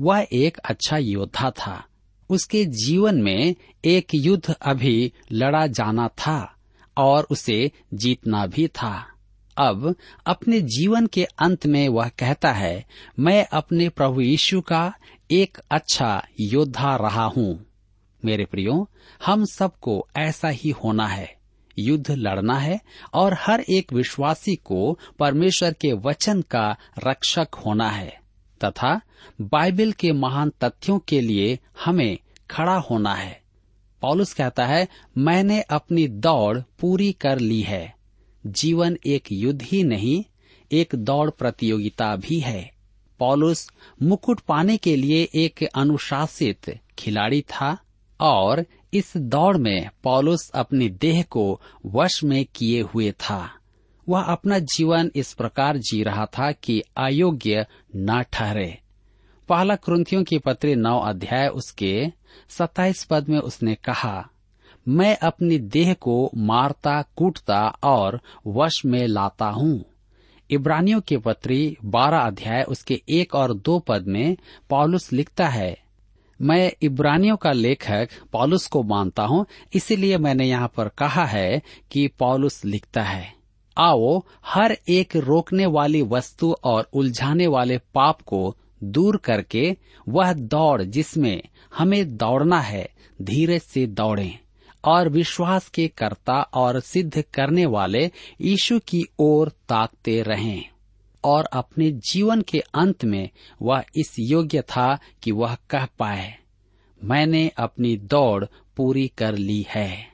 वह 0.00 0.26
एक 0.32 0.56
अच्छा 0.56 0.96
योद्धा 0.96 1.50
था। 1.50 1.84
उसके 2.30 2.64
जीवन 2.64 3.22
में 3.22 3.54
एक 3.84 4.06
युद्ध 4.14 4.54
अभी 4.62 5.12
लड़ा 5.32 5.66
जाना 5.66 6.08
था 6.08 6.56
और 6.96 7.26
उसे 7.30 7.70
जीतना 7.94 8.46
भी 8.46 8.68
था। 8.68 9.08
अब 9.56 9.96
अपने 10.26 10.60
जीवन 10.60 11.06
के 11.06 11.24
अंत 11.24 11.66
में 11.66 11.88
वह 11.88 12.08
कहता 12.08 12.52
है, 12.52 12.86
मैं 13.18 13.46
अपने 13.52 13.88
प्रभु 13.88 14.20
यीशु 14.20 14.60
का 14.60 14.94
एक 15.30 15.58
अच्छा 15.70 16.26
योद्धा 16.40 16.96
रहा 16.96 17.24
हूँ। 17.24 17.71
मेरे 18.24 18.44
प्रियो, 18.44 18.88
हम 19.26 19.44
सबको 19.44 20.08
ऐसा 20.16 20.48
ही 20.48 20.70
होना 20.70 21.06
है। 21.06 21.36
युद्ध 21.78 22.10
लड़ना 22.10 22.58
है 22.58 22.80
और 23.14 23.36
हर 23.38 23.60
एक 23.60 23.92
विश्वासी 23.92 24.56
को 24.56 24.98
परमेश्वर 25.18 25.72
के 25.72 25.92
वचन 25.92 26.42
का 26.42 26.76
रक्षक 27.06 27.48
होना 27.54 27.88
है, 27.88 28.20
तथा 28.64 29.00
बाइबल 29.40 29.92
के 29.92 30.12
महान 30.12 30.52
तथ्यों 30.64 30.98
के 30.98 31.20
लिए 31.20 31.58
हमें 31.84 32.18
खड़ा 32.50 32.76
होना 32.76 33.14
है। 33.14 33.42
पॉलुस 34.00 34.34
कहता 34.34 34.66
है, 34.66 34.88
मैंने 35.18 35.60
अपनी 35.60 36.08
दौड़ 36.08 36.58
पूरी 36.58 37.12
कर 37.12 37.38
ली 37.38 37.60
है। 37.60 37.94
जीवन 38.46 38.98
एक 39.06 39.32
युद्ध 39.32 39.62
ही 39.62 39.82
नहीं, 39.82 40.24
एक 40.72 40.94
दौड़ 40.94 41.30
प्रतियोगिता 41.30 42.16
भी 42.16 42.40
है। 42.40 42.72
पॉलुस 43.18 43.70
मुकुट 44.02 44.40
पाने 44.40 44.76
के 44.76 44.96
लिए 44.96 45.28
एक 45.34 45.64
अनुशासित 45.74 46.80
खिलाड़ी 46.98 47.42
था। 47.42 47.78
और 48.22 48.64
इस 48.94 49.12
दौड़ 49.16 49.56
में 49.56 49.88
पॉलुस 50.04 50.50
अपनी 50.54 50.88
देह 50.88 51.22
को 51.22 51.60
वश 51.86 52.24
में 52.24 52.44
किए 52.54 52.80
हुए 52.82 53.10
था। 53.12 53.50
वह 54.08 54.22
अपना 54.22 54.58
जीवन 54.58 55.10
इस 55.16 55.32
प्रकार 55.32 55.76
जी 55.76 56.02
रहा 56.02 56.26
था 56.26 56.52
कि 56.52 56.82
अयोग्य 56.96 57.66
न 57.96 58.22
ठहरे। 58.32 58.78
पहला 59.48 59.74
क्रंथियों 59.74 60.24
की 60.24 60.38
पत्री 60.38 60.74
नौ 60.74 60.98
अध्याय 60.98 61.48
उसके 61.48 62.06
सत्ताईस 62.48 63.04
पद 63.04 63.28
में 63.28 63.38
उसने 63.38 63.74
कहा, 63.74 64.28
मैं 64.88 65.16
अपनी 65.16 65.58
देह 65.58 65.94
को 65.94 66.30
मारता, 66.36 67.02
कूटता 67.16 67.60
और 67.82 68.20
वश 68.46 68.82
में 68.84 69.06
लाता 69.06 69.46
हूँ। 69.46 69.84
इब्रानियों 70.50 71.00
की 71.00 71.16
पत्री 71.16 71.76
बारह 71.84 72.18
अध्याय 72.18 72.62
उसके 72.62 73.02
एक 73.08 73.34
और 73.34 73.54
दो 73.54 73.78
पद 73.78 74.06
में 74.06 74.36
पॉलुस 74.70 75.12
लिखता 75.12 75.48
है 75.48 75.76
मैं 76.42 76.72
इब्रानियों 76.82 77.36
का 77.36 77.52
लेखक 77.52 78.08
पॉलुस 78.32 78.66
को 78.66 78.82
मानता 78.82 79.22
हूँ, 79.22 79.44
इसीलिए 79.74 80.18
मैंने 80.18 80.44
यहाँ 80.44 80.72
पर 80.76 80.88
कहा 80.88 81.24
है 81.24 81.62
कि 81.90 82.06
पॉलुस 82.18 82.64
लिखता 82.64 83.02
है, 83.02 83.32
आओ 83.76 84.18
हर 84.46 84.76
एक 84.88 85.16
रोकने 85.16 85.66
वाली 85.66 86.02
वस्तु 86.02 86.54
और 86.64 86.88
उलझाने 86.92 87.46
वाले 87.46 87.78
पाप 87.94 88.20
को 88.22 88.56
दूर 88.84 89.16
करके 89.16 89.76
वह 90.06 90.32
दौड़ 90.32 90.82
जिसमें 90.82 91.42
हमें 91.72 92.16
दौड़ना 92.16 92.60
है, 92.60 92.88
धीरे 93.22 93.58
से 93.58 93.86
दौड़ें, 93.86 94.38
और 94.84 95.08
विश्वास 95.08 95.68
के 95.68 95.86
कर्ता 95.88 96.40
और 96.54 96.78
सिद्ध 96.80 97.22
करने 97.34 97.66
वाले 97.66 98.04
यीशु 98.40 98.78
की 98.78 99.04
ओर 99.18 99.48
ताकते 99.68 100.20
रहें। 100.22 100.64
और 101.24 101.44
अपने 101.44 101.90
जीवन 101.90 102.42
के 102.42 102.60
अंत 102.74 103.04
में 103.04 103.30
वह 103.62 103.84
इस 103.96 104.18
योग्य 104.18 104.62
था 104.62 104.98
कि 105.22 105.30
वह 105.30 105.56
कह 105.70 105.84
पाए, 105.84 106.38
मैंने 107.04 107.48
अपनी 107.48 107.96
दौड़ 107.96 108.44
पूरी 108.76 109.08
कर 109.08 109.36
ली 109.36 109.66
है। 109.68 110.08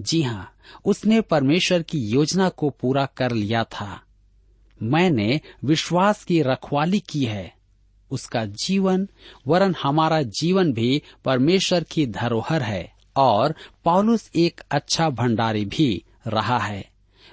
जी 0.00 0.22
हाँ 0.22 0.54
उसने 0.84 1.20
परमेश्वर 1.20 1.82
की 1.82 1.98
योजना 1.98 2.48
को 2.48 2.70
पूरा 2.70 3.06
कर 3.06 3.32
लिया 3.32 3.64
था। 3.64 4.02
मैंने 4.82 5.40
विश्वास 5.64 6.24
की 6.24 6.42
रखवाली 6.42 7.00
की 7.00 7.24
है। 7.24 7.54
उसका 8.10 8.44
जीवन, 8.44 9.08
वरन 9.46 9.74
हमारा 9.82 10.22
जीवन 10.22 10.72
भी 10.72 11.02
परमेश्वर 11.24 11.84
की 11.84 12.06
धरोहर 12.06 12.62
है 12.62 12.92
और 13.16 13.54
पौलुस 13.84 14.30
एक 14.36 14.60
अच्छा 14.70 15.10
भंडारी 15.10 15.64
भी 15.64 16.04
रहा 16.26 16.58
है। 16.58 16.90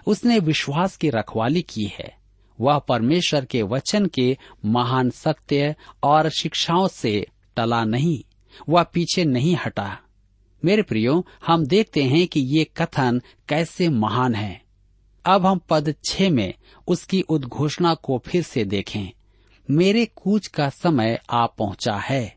उसने 0.07 0.39
विश्वास 0.39 0.97
की 0.97 1.09
रखवाली 1.09 1.61
की 1.61 1.85
है। 1.85 2.20
वह 2.61 2.79
परमेश्वर 2.79 3.45
के 3.45 3.61
वचन 3.61 4.05
के 4.05 4.37
महान 4.65 5.09
सत्य 5.09 5.75
और 6.03 6.29
शिक्षाओं 6.29 6.87
से 6.87 7.27
टला 7.55 7.83
नहीं, 7.83 8.23
वह 8.69 8.83
पीछे 8.83 9.25
नहीं 9.25 9.57
हटा। 9.65 9.97
मेरे 10.65 10.81
प्रियो, 10.81 11.27
हम 11.47 11.65
देखते 11.65 12.03
हैं 12.03 12.27
कि 12.27 12.39
ये 12.39 12.63
कथन 12.63 13.21
कैसे 13.49 13.89
महान 13.89 14.35
है। 14.35 14.61
अब 15.25 15.45
हम 15.45 15.61
पद 15.69 15.95
छह 16.05 16.29
में 16.29 16.53
उसकी 16.87 17.21
उद्घोषणा 17.21 17.93
को 17.93 18.23
फिर 18.27 18.43
से 18.43 18.65
देखें। 18.65 19.11
मेरे 19.71 20.05
कूच 20.05 20.47
का 20.47 20.69
समय 20.69 21.19
आ 21.29 21.45
पहुँचा 21.45 21.95
है। 21.95 22.35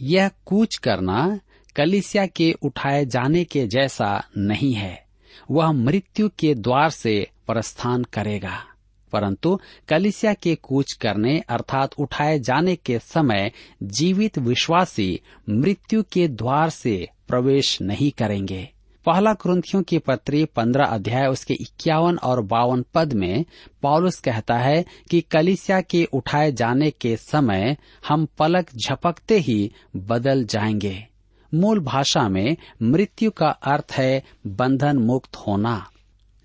यह 0.00 0.30
कूच 0.46 0.76
करना 0.76 1.40
कलिसिया 1.76 2.26
के 2.26 2.52
उठाए 2.62 3.06
जाने 3.06 3.44
के 3.44 3.66
जैसा 3.66 4.24
नहीं 4.38 4.74
है। 4.74 5.06
वह 5.50 5.72
मृत्यु 5.72 6.28
के 6.38 6.54
द्वार 6.54 6.90
से 6.90 7.30
प्रस्थान 7.46 8.04
करेगा। 8.04 8.66
परंतु 9.14 9.60
कलिसिया 9.88 10.34
के 10.34 10.54
कूच 10.54 10.92
करने 10.92 11.40
अर्थात 11.48 11.90
उठाए 11.98 12.38
जाने 12.38 12.76
के 12.76 12.98
समय 12.98 13.52
जीवित 13.82 14.38
विश्वासी 14.38 15.20
मृत्यु 15.50 16.02
के 16.12 16.28
द्वार 16.28 16.70
से 16.70 17.08
प्रवेश 17.28 17.82
नहीं 17.82 18.10
करेंगे। 18.10 18.68
पहला 19.06 19.34
क्रंथियों 19.34 19.82
की 19.82 19.98
पत्री 19.98 20.44
पंद्रह 20.44 20.84
अध्याय 20.84 21.26
उसके 21.26 21.54
इक्यावन 21.54 22.18
और 22.18 22.42
बावन 22.42 22.84
पद 22.94 23.12
में 23.12 23.44
पॉलुस 23.82 24.20
कहता 24.20 24.54
है 24.54 24.84
कि 25.10 25.20
कलिसिया 25.20 25.80
के 25.80 26.04
उठाए 26.04 26.52
जाने 26.52 26.90
के 26.90 27.16
समय 27.16 27.76
हम 28.08 28.26
पलक 28.38 28.70
झपकते 28.76 29.38
ही 29.38 29.72
बदल 29.96 30.44
जाएँगे। 30.44 31.06
मूल 31.54 31.80
भाषा 31.80 32.28
में 32.28 32.56
मृत्यु 32.82 33.30
का 33.30 33.48
अर्थ 33.48 33.92
है 33.92 34.22
बंधन 34.46 34.96
मुक्त 34.96 35.36
होना। 35.36 35.90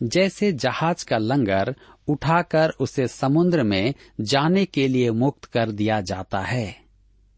जैसे 0.03 0.51
जहाज़ 0.51 1.05
का 1.05 1.17
लंगर 1.17 1.75
उठाकर 2.07 2.69
उसे 2.69 3.07
समुद्र 3.07 3.63
में 3.63 3.93
जाने 4.21 4.65
के 4.65 4.87
लिए 4.87 5.11
मुक्त 5.11 5.45
कर 5.45 5.71
दिया 5.71 6.01
जाता 6.01 6.39
है। 6.39 6.81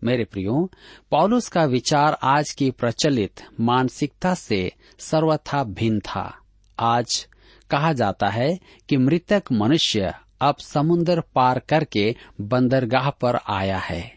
मेरे 0.04 0.24
प्रियो, 0.24 0.72
पौलुस 1.12 1.48
का 1.48 1.64
विचार 1.64 2.18
आज 2.24 2.52
की 2.52 2.72
प्रचलित 2.72 3.42
मानसिकता 3.60 4.34
से 4.34 4.72
सर्वथा 5.00 5.64
भिन्न 5.64 6.00
था। 6.00 6.38
आज 6.80 7.28
कहा 7.70 7.94
जाता 7.94 8.28
है 8.30 8.60
कि 8.90 8.98
मृतक 8.98 9.44
मनुष्य 9.52 10.14
अब 10.42 10.56
समुद्र 10.58 11.22
पार 11.22 11.60
करके 11.60 12.16
बंदरगाह 12.42 13.10
पर 13.10 13.40
आया 13.50 13.78
है। 13.78 14.14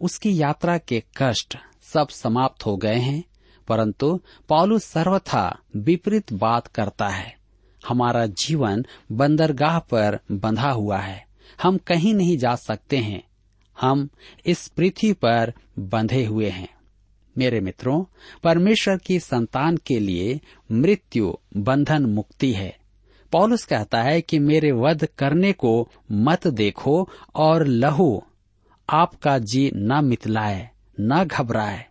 उसकी 0.00 0.40
यात्रा 0.40 0.78
के 0.78 1.02
कष्ट 1.16 1.56
सब 1.82 2.08
समाप्त 2.08 2.66
हो 2.66 2.76
गए 2.76 2.96
हैं, 2.96 3.24
परंतु 3.68 4.20
पौलुस 4.48 4.84
सर्वथा 4.84 5.58
विपरीत 5.76 6.32
बात 6.32 6.66
करता 6.66 7.08
है। 7.08 7.35
हमारा 7.88 8.26
जीवन 8.26 8.84
बंदरगाह 9.12 9.78
पर 9.78 10.18
बंधा 10.32 10.70
हुआ 10.70 10.98
है। 10.98 11.26
हम 11.62 11.78
कहीं 11.78 12.14
नहीं 12.14 12.38
जा 12.38 12.54
सकते 12.54 12.96
हैं। 12.96 13.22
हम 13.80 14.08
इस 14.46 14.68
पृथ्वी 14.68 15.12
पर 15.12 15.52
बंधे 15.78 16.24
हुए 16.24 16.48
हैं। 16.48 16.68
मेरे 17.38 17.60
मित्रों, 17.60 18.04
परमेश्वर 18.44 18.96
की 18.96 19.20
संतान 19.20 19.76
के 19.76 20.00
लिए 20.00 20.40
मृत्यु 20.72 21.36
बंधन 21.56 22.02
मुक्ति 22.02 22.52
है। 22.52 22.78
पौलुस 23.32 23.64
कहता 23.64 24.02
है 24.02 24.20
कि 24.20 24.38
मेरे 24.38 24.72
वध 24.72 25.08
करने 25.18 25.52
को 25.52 25.88
मत 26.12 26.46
देखो 26.46 27.08
और 27.34 27.66
लहू। 27.66 28.22
आपका 28.90 29.38
जी 29.38 29.72
न 29.74 30.00
मितलाए, 30.04 30.70
न 31.00 31.24
घबराए। 31.24 31.86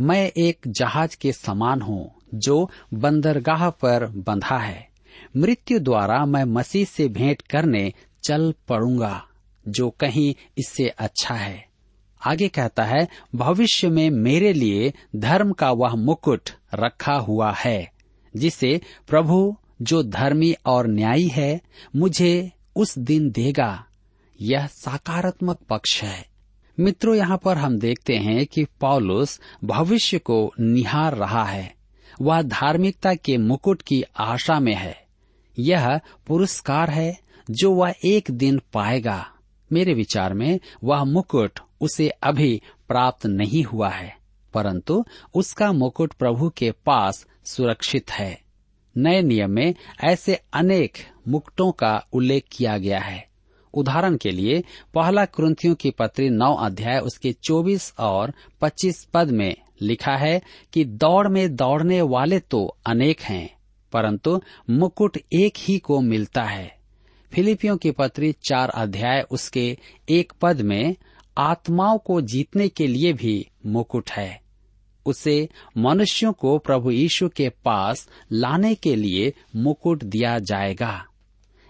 मैं 0.00 0.32
एक 0.36 0.58
जहाज़ 0.66 1.16
के 1.20 1.32
समान 1.32 1.80
हूँ 1.80 2.14
जो 2.34 2.70
बंदरगाह 2.94 3.70
पर 3.70 4.06
बंधा 4.06 4.58
है। 4.58 4.91
मृत्यु 5.36 5.78
द्वारा 5.78 6.24
मैं 6.26 6.44
मसीह 6.44 6.84
से 6.84 7.08
भेंट 7.08 7.42
करने 7.42 7.92
चल 8.24 8.54
पड़ूँगा, 8.68 9.26
जो 9.68 9.90
कहीं 9.90 10.34
इससे 10.58 10.88
अच्छा 10.88 11.34
है। 11.34 11.66
आगे 12.26 12.48
कहता 12.48 12.84
है, 12.84 13.08
भविष्य 13.34 13.88
में 13.88 14.10
मेरे 14.10 14.52
लिए 14.52 14.92
धर्म 15.16 15.52
का 15.52 15.70
वह 15.70 15.94
मुकुट 15.94 16.50
रखा 16.74 17.12
हुआ 17.12 17.52
है, 17.52 17.92
जिसे 18.36 18.80
प्रभु, 19.08 19.56
जो 19.82 20.02
धर्मी 20.02 20.54
और 20.66 20.86
न्यायी 20.86 21.28
है, 21.28 21.60
मुझे 21.96 22.52
उस 22.76 22.98
दिन 22.98 23.30
देगा। 23.30 23.84
यह 24.40 24.66
सकारात्मक 24.66 25.58
पक्ष 25.70 26.02
है। 26.02 26.26
मित्रों, 26.80 27.14
यहाँ 27.16 27.38
पर 27.38 27.58
हम 27.58 27.78
देखते 27.78 28.16
हैं 28.16 28.46
कि 28.46 28.64
पॉलुस 28.64 29.40
भविष्य 29.64 30.18
को 30.18 30.52
निहार 30.60 31.14
रहा 31.14 31.44
है। 31.44 31.74
वह 32.22 32.42
धार्मिकता 32.42 33.14
के 33.14 33.36
मुकुट 33.36 33.82
की 33.82 34.04
आशा 34.16 34.60
में 34.60 34.74
है। 34.74 35.01
यह 35.58 36.00
पुरस्कार 36.26 36.90
है 36.90 37.18
जो 37.50 37.72
वह 37.72 37.94
एक 38.04 38.30
दिन 38.30 38.60
पाएगा। 38.72 39.26
मेरे 39.70 39.94
विचार 39.94 40.34
में 40.34 40.58
वह 40.84 41.04
मुकुट 41.04 41.60
उसे 41.80 42.08
अभी 42.08 42.62
प्राप्त 42.88 43.26
नहीं 43.26 43.64
हुआ 43.64 43.88
है, 43.88 44.16
परंतु 44.54 45.04
उसका 45.34 45.72
मुकुट 45.72 46.12
प्रभु 46.12 46.48
के 46.48 46.70
पास 46.86 47.26
सुरक्षित 47.44 48.10
है। 48.10 48.40
नए 48.96 49.22
नियम 49.22 49.50
में 49.50 49.74
ऐसे 50.04 50.34
अनेक 50.52 50.98
मुकुटों 51.28 51.70
का 51.72 52.06
उल्लेख 52.12 52.44
किया 52.52 52.78
गया 52.78 53.00
है। 53.00 53.26
उदाहरण 53.74 54.16
के 54.16 54.30
लिए, 54.30 54.62
पहला 54.94 55.24
क्रंथियों 55.24 55.74
की 55.74 55.90
पत्री 55.90 56.28
नौ 56.30 56.54
अध्याय 56.54 56.98
उसके 56.98 57.32
24 57.32 57.92
और 57.98 58.32
25 58.60 59.04
पद 59.04 59.30
में 59.30 59.54
लिखा 59.80 60.16
है 60.16 60.40
कि 60.72 60.84
दौड़ 60.84 61.28
में 61.28 61.54
दौड़ने 61.56 62.00
वाले 62.02 62.40
तो 62.40 62.76
अनेक 62.86 63.20
हैं। 63.20 63.61
परंतु 63.92 64.42
मुकुट 64.70 65.18
एक 65.32 65.54
ही 65.58 65.78
को 65.78 66.00
मिलता 66.00 66.42
है। 66.42 66.78
फिलिपियों 67.34 67.76
की 67.76 67.90
पत्री 67.90 68.32
चार 68.32 68.68
अध्याय 68.68 69.26
उसके 69.30 69.78
एक 70.08 70.32
पद 70.40 70.60
में, 70.60 70.96
आत्माओं 71.38 71.98
को 71.98 72.20
जीतने 72.20 72.68
के 72.68 72.86
लिए 72.86 73.12
भी 73.12 73.48
मुकुट 73.66 74.10
है। 74.10 74.42
उसे 75.06 75.48
मनुष्यों 75.78 76.32
को 76.32 76.58
प्रभु 76.58 76.90
यीशु 76.90 77.28
के 77.28 77.48
पास 77.48 78.08
लाने 78.32 78.74
के 78.74 78.96
लिए 78.96 79.34
मुकुट 79.56 80.04
दिया 80.04 80.38
जाएगा। 80.38 81.04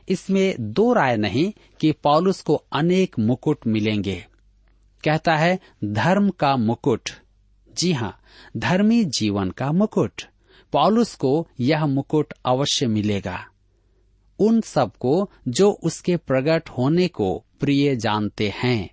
इसमें 0.08 0.54
दो 0.60 0.92
राय 0.92 1.16
नहीं 1.16 1.52
कि 1.80 1.92
पौलुस 1.92 2.42
को 2.42 2.54
अनेक 2.72 3.18
मुकुट 3.18 3.66
मिलेंगे। 3.66 4.26
कहता 5.04 5.36
है, 5.36 5.58
धर्म 5.84 6.30
का 6.30 6.56
मुकुट। 6.56 7.10
जी 7.78 7.92
हाँ 7.92 8.18
धर्मी 8.56 9.04
जीवन 9.04 9.50
का 9.50 9.72
मुकुट। 9.72 10.22
पौलुस 10.72 11.14
को 11.14 11.48
यह 11.60 11.86
मुकुट 11.86 12.34
अवश्य 12.46 12.86
मिलेगा। 12.86 13.46
उन 14.38 14.60
सबको 14.60 15.30
जो 15.48 15.70
उसके 15.70 16.16
प्रकट 16.16 16.68
होने 16.68 17.08
को 17.08 17.44
प्रिय 17.60 17.96
जानते 17.96 18.52
हैं। 18.56 18.90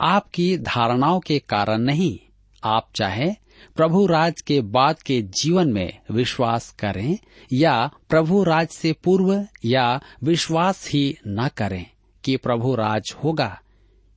आपकी 0.00 0.58
धारणाओं 0.58 1.20
के 1.20 1.38
कारण 1.38 1.78
नहीं। 1.78 2.18
आप 2.64 2.88
चाहे 2.94 3.34
प्रभु 3.76 4.06
राज 4.06 4.40
के 4.40 4.60
बाद 4.60 5.02
के 5.02 5.22
जीवन 5.22 5.72
में 5.72 5.98
विश्वास 6.10 6.70
करें 6.70 7.18
या 7.52 7.90
प्रभु 8.08 8.44
राज 8.44 8.68
से 8.68 8.92
पूर्व 8.92 9.46
या 9.64 10.00
विश्वास 10.22 10.90
ही 10.90 11.18
न 11.28 11.48
करें 11.48 11.86
कि 12.24 12.36
प्रभु 12.36 12.74
राज 12.74 13.14
होगा। 13.24 13.60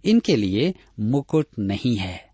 इनके 0.06 0.36
लिए 0.36 0.76
मुकुट 1.00 1.48
नहीं 1.60 1.98
है। 1.98 2.30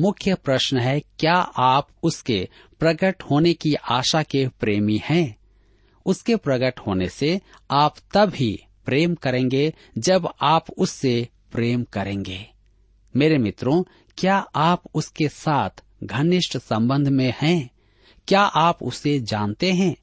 मुख्य 0.00 0.34
प्रश्न 0.34 0.76
है, 0.76 1.00
क्या 1.00 1.34
आप 1.56 1.88
उसके 2.02 2.48
प्रकट 2.80 3.22
होने 3.22 3.54
की 3.54 3.74
आशा 3.74 4.22
के 4.22 4.48
प्रेमी 4.48 5.00
हैं। 5.04 5.36
उसके 6.06 6.36
प्रकट 6.36 6.80
होने 6.80 7.08
से 7.08 7.40
आप 7.70 7.96
तब 8.14 8.32
ही 8.34 8.58
प्रेम 8.86 9.14
करेंगे 9.14 9.74
जब 9.98 10.28
आप 10.42 10.70
उससे 10.70 11.28
प्रेम 11.52 11.84
करेंगे। 11.84 12.50
मेरे 13.16 13.38
मित्रों, 13.38 13.84
क्या 14.18 14.36
आप 14.54 14.82
उसके 14.94 15.28
साथ 15.28 15.70
घनिष्ठ 16.04 16.58
संबंध 16.58 17.08
में 17.08 17.34
हैं? 17.42 17.70
क्या 18.28 18.40
आप 18.40 18.82
उसे 18.82 19.20
जानते 19.20 19.72
हैं? 19.72 19.96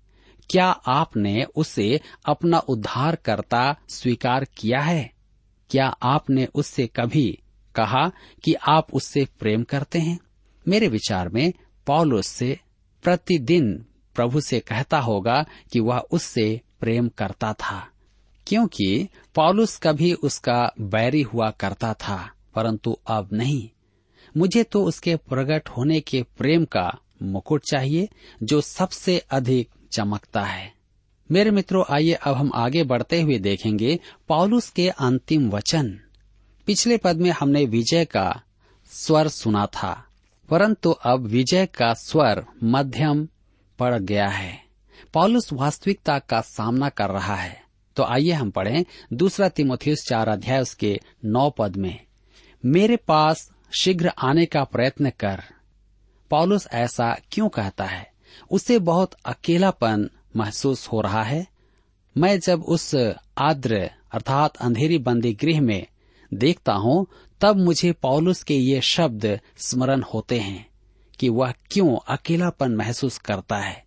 क्या 0.49 0.65
आपने 0.67 1.43
उसे 1.43 2.01
अपना 2.25 2.59
उद्धारकर्ता 2.59 3.75
स्वीकार 3.89 4.45
किया 4.57 4.81
है? 4.81 5.11
क्या 5.69 5.88
आपने 5.88 6.45
उससे 6.45 6.88
कभी 6.88 7.39
कहा 7.75 8.11
कि 8.43 8.53
आप 8.53 8.93
उससे 8.93 9.27
प्रेम 9.39 9.63
करते 9.63 9.99
हैं? 9.99 10.19
मेरे 10.67 10.88
विचार 10.88 11.29
में 11.29 11.53
पौलुस 11.88 12.27
से 12.27 12.59
प्रतिदिन 13.06 13.86
प्रभु 14.15 14.41
से 14.41 14.60
कहता 14.60 15.00
होगा 15.00 15.46
कि 15.74 15.80
वह 15.80 15.98
उससे 15.98 16.62
प्रेम 16.80 17.08
करता 17.08 17.54
था, 17.54 17.88
क्योंकि 18.48 19.08
पॉलुस 19.36 19.78
कभी 19.78 20.13
उसका 20.13 20.74
बैरी 20.82 21.22
हुआ 21.22 21.50
करता 21.50 21.94
था, 21.94 22.32
परंतु 22.56 22.98
अब 23.08 23.30
नहीं। 23.34 23.70
मुझे 24.38 24.63
तो 24.63 24.84
उसके 24.84 25.15
प्रकट 25.15 25.70
होने 25.70 26.00
के 26.02 26.24
प्रेम 26.38 26.65
का 26.65 27.00
मुकुट 27.24 27.63
चाहिए, 27.72 28.08
जो 28.44 28.62
सबसे 28.62 29.18
अधिक 29.18 29.70
चमकता 29.91 30.41
है। 30.41 30.74
मेरे 31.32 31.52
मित्रों, 31.52 31.84
आइए 31.89 32.13
अब 32.13 32.36
हम 32.36 32.52
आगे 32.56 32.84
बढ़ते 32.84 33.22
हुए 33.22 33.38
देखेंगे 33.39 34.00
पॉलुस 34.28 34.70
के 34.70 34.89
अंतिम 34.89 35.50
वचन। 35.50 36.00
पिछले 36.65 36.98
पद 36.98 37.18
में 37.18 37.32
हमने 37.32 37.65
विजय 37.65 38.06
का 38.06 38.41
स्वर 38.86 39.28
सुना 39.28 39.65
था। 39.65 40.06
परंतु 40.49 40.91
अब 40.91 41.19
विजय 41.19 41.65
का 41.65 41.93
स्वर 41.93 42.45
मध्यम 42.63 43.27
पड़ 43.79 43.99
गया 43.99 44.27
है। 44.27 44.63
पॉलुस 45.13 45.53
वास्तविकता 45.53 46.19
का 46.19 46.41
सामना 46.41 46.89
कर 46.89 47.10
रहा 47.10 47.36
है। 47.36 47.63
तो 47.95 48.03
आइए 48.03 48.31
हम 48.31 48.49
पढ़ें 48.49 48.86
दूसरा 49.13 49.49
तिमोथियस 49.49 50.05
चार 50.10 50.27
अध्याय 50.27 50.62
उसके 50.62 50.99
नौ 51.25 51.49
पद 51.49 51.75
में। 51.75 52.05
मेरे 52.65 52.95
पास 52.95 53.51
शीघ्र 53.79 54.08
आने 54.08 54.45
का 54.45 54.63
प्रयत्न 54.63 55.10
कर। 55.10 55.43
पॉलुस 56.29 56.67
ऐसा 56.71 57.17
क्यों 57.31 57.49
कहता 57.49 57.84
है? 57.84 58.12
उसे 58.51 58.79
बहुत 58.79 59.13
अकेलापन 59.25 60.10
महसूस 60.36 60.88
हो 60.88 61.01
रहा 61.01 61.23
है। 61.23 61.47
मैं 62.17 62.39
जब 62.39 62.63
उस 62.63 62.95
आद्र 63.38 63.91
अर्थात 64.12 64.58
अंधेरी 64.58 64.97
बंदी 64.97 65.34
गृह 65.34 65.62
में 65.62 65.88
देखता 66.33 66.73
हूँ, 66.73 67.07
तब 67.41 67.57
मुझे 67.57 67.91
पौलुस 67.91 68.43
के 68.43 68.55
ये 68.55 68.81
शब्द 68.81 69.39
स्मरण 69.57 70.01
होते 70.01 70.39
हैं 70.39 70.69
कि 71.19 71.29
वह 71.29 71.53
क्यों 71.71 71.97
अकेलापन 72.07 72.71
महसूस 72.71 73.17
करता 73.17 73.57
है। 73.57 73.85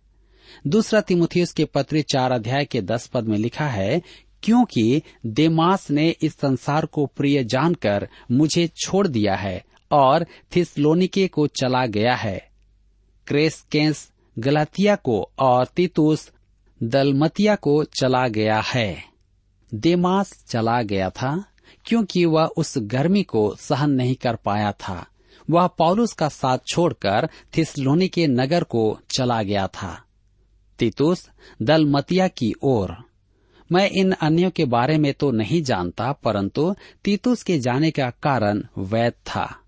दूसरा 0.67 1.01
तिमुथियस 1.01 1.53
के 1.53 1.65
पत्र 1.65 2.01
चार 2.01 2.31
अध्याय 2.31 2.65
के 2.65 2.81
दस 2.81 3.07
पद 3.07 3.23
में 3.23 3.37
लिखा 3.37 3.67
है, 3.67 4.01
क्योंकि 4.43 5.01
देमास 5.25 5.91
ने 5.91 6.09
इस 6.09 6.33
संसार 6.33 6.85
को 6.85 7.05
प्रिय 7.05 7.43
जानकर 7.43 8.07
मुझे 8.31 8.67
छोड़ 8.67 9.07
दिया 9.07 9.35
है 9.35 9.63
और 9.91 10.25
थिसलोनिके 10.55 11.27
को 11.27 11.47
चला 11.47 11.85
गया 11.85 12.15
है। 12.15 12.49
क्रेसकेंस, 13.27 14.11
गलातिया 14.39 14.95
को 14.95 15.31
और 15.39 15.65
तीतुस, 15.65 16.31
दलमतिया 16.83 17.55
को 17.55 17.83
चला 17.83 18.27
गया 18.27 18.59
है। 18.59 19.03
देमास 19.73 20.45
चला 20.47 20.81
गया 20.81 21.09
था 21.09 21.45
क्योंकि 21.85 22.25
वह 22.25 22.45
उस 22.45 22.73
गर्मी 22.77 23.23
को 23.23 23.55
सहन 23.59 23.91
नहीं 23.91 24.15
कर 24.15 24.35
पाया 24.35 24.71
था। 24.71 25.07
वह 25.49 25.67
पौलुस 25.67 26.13
का 26.13 26.29
साथ 26.29 26.57
छोड़कर 26.67 27.29
थिसलोनी 27.57 28.07
के 28.07 28.27
नगर 28.27 28.63
को 28.63 28.99
चला 29.09 29.43
गया 29.43 29.67
था। 29.67 30.03
तीतुस 30.79 31.29
दलमतिया 31.61 32.27
की 32.27 32.53
ओर। 32.63 32.95
मैं 33.71 33.89
इन 33.89 34.11
अन्यों 34.11 34.51
के 34.51 34.65
बारे 34.65 34.97
में 34.97 35.13
तो 35.13 35.31
नहीं 35.31 35.63
जानता, 35.63 36.11
परंतु 36.11 36.75
तीतुस 37.05 37.43
के 37.43 37.59
जाने 37.59 37.91
का 37.91 38.09
कारण 38.09 38.63
वैध 38.77 39.13
था। 39.13 39.59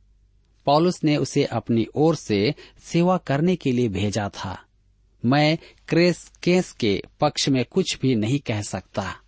पौलुस 0.66 1.04
ने 1.04 1.18
उसे 1.18 1.44
अपनी 1.44 1.88
ओर 1.96 2.16
से 2.16 2.56
सेवा 2.84 3.18
करने 3.18 3.56
के 3.56 3.72
लिए 3.72 3.90
भेजा 3.90 4.30
था। 4.30 4.64
मैं 5.26 5.58
क्रेस 5.88 6.32
केस 6.44 6.72
के 6.72 7.02
पक्ष 7.20 7.50
में 7.50 7.66
कुछ 7.66 8.00
भी 8.02 8.16
नहीं 8.16 8.40
कह 8.40 8.62
सकता। 8.62 9.21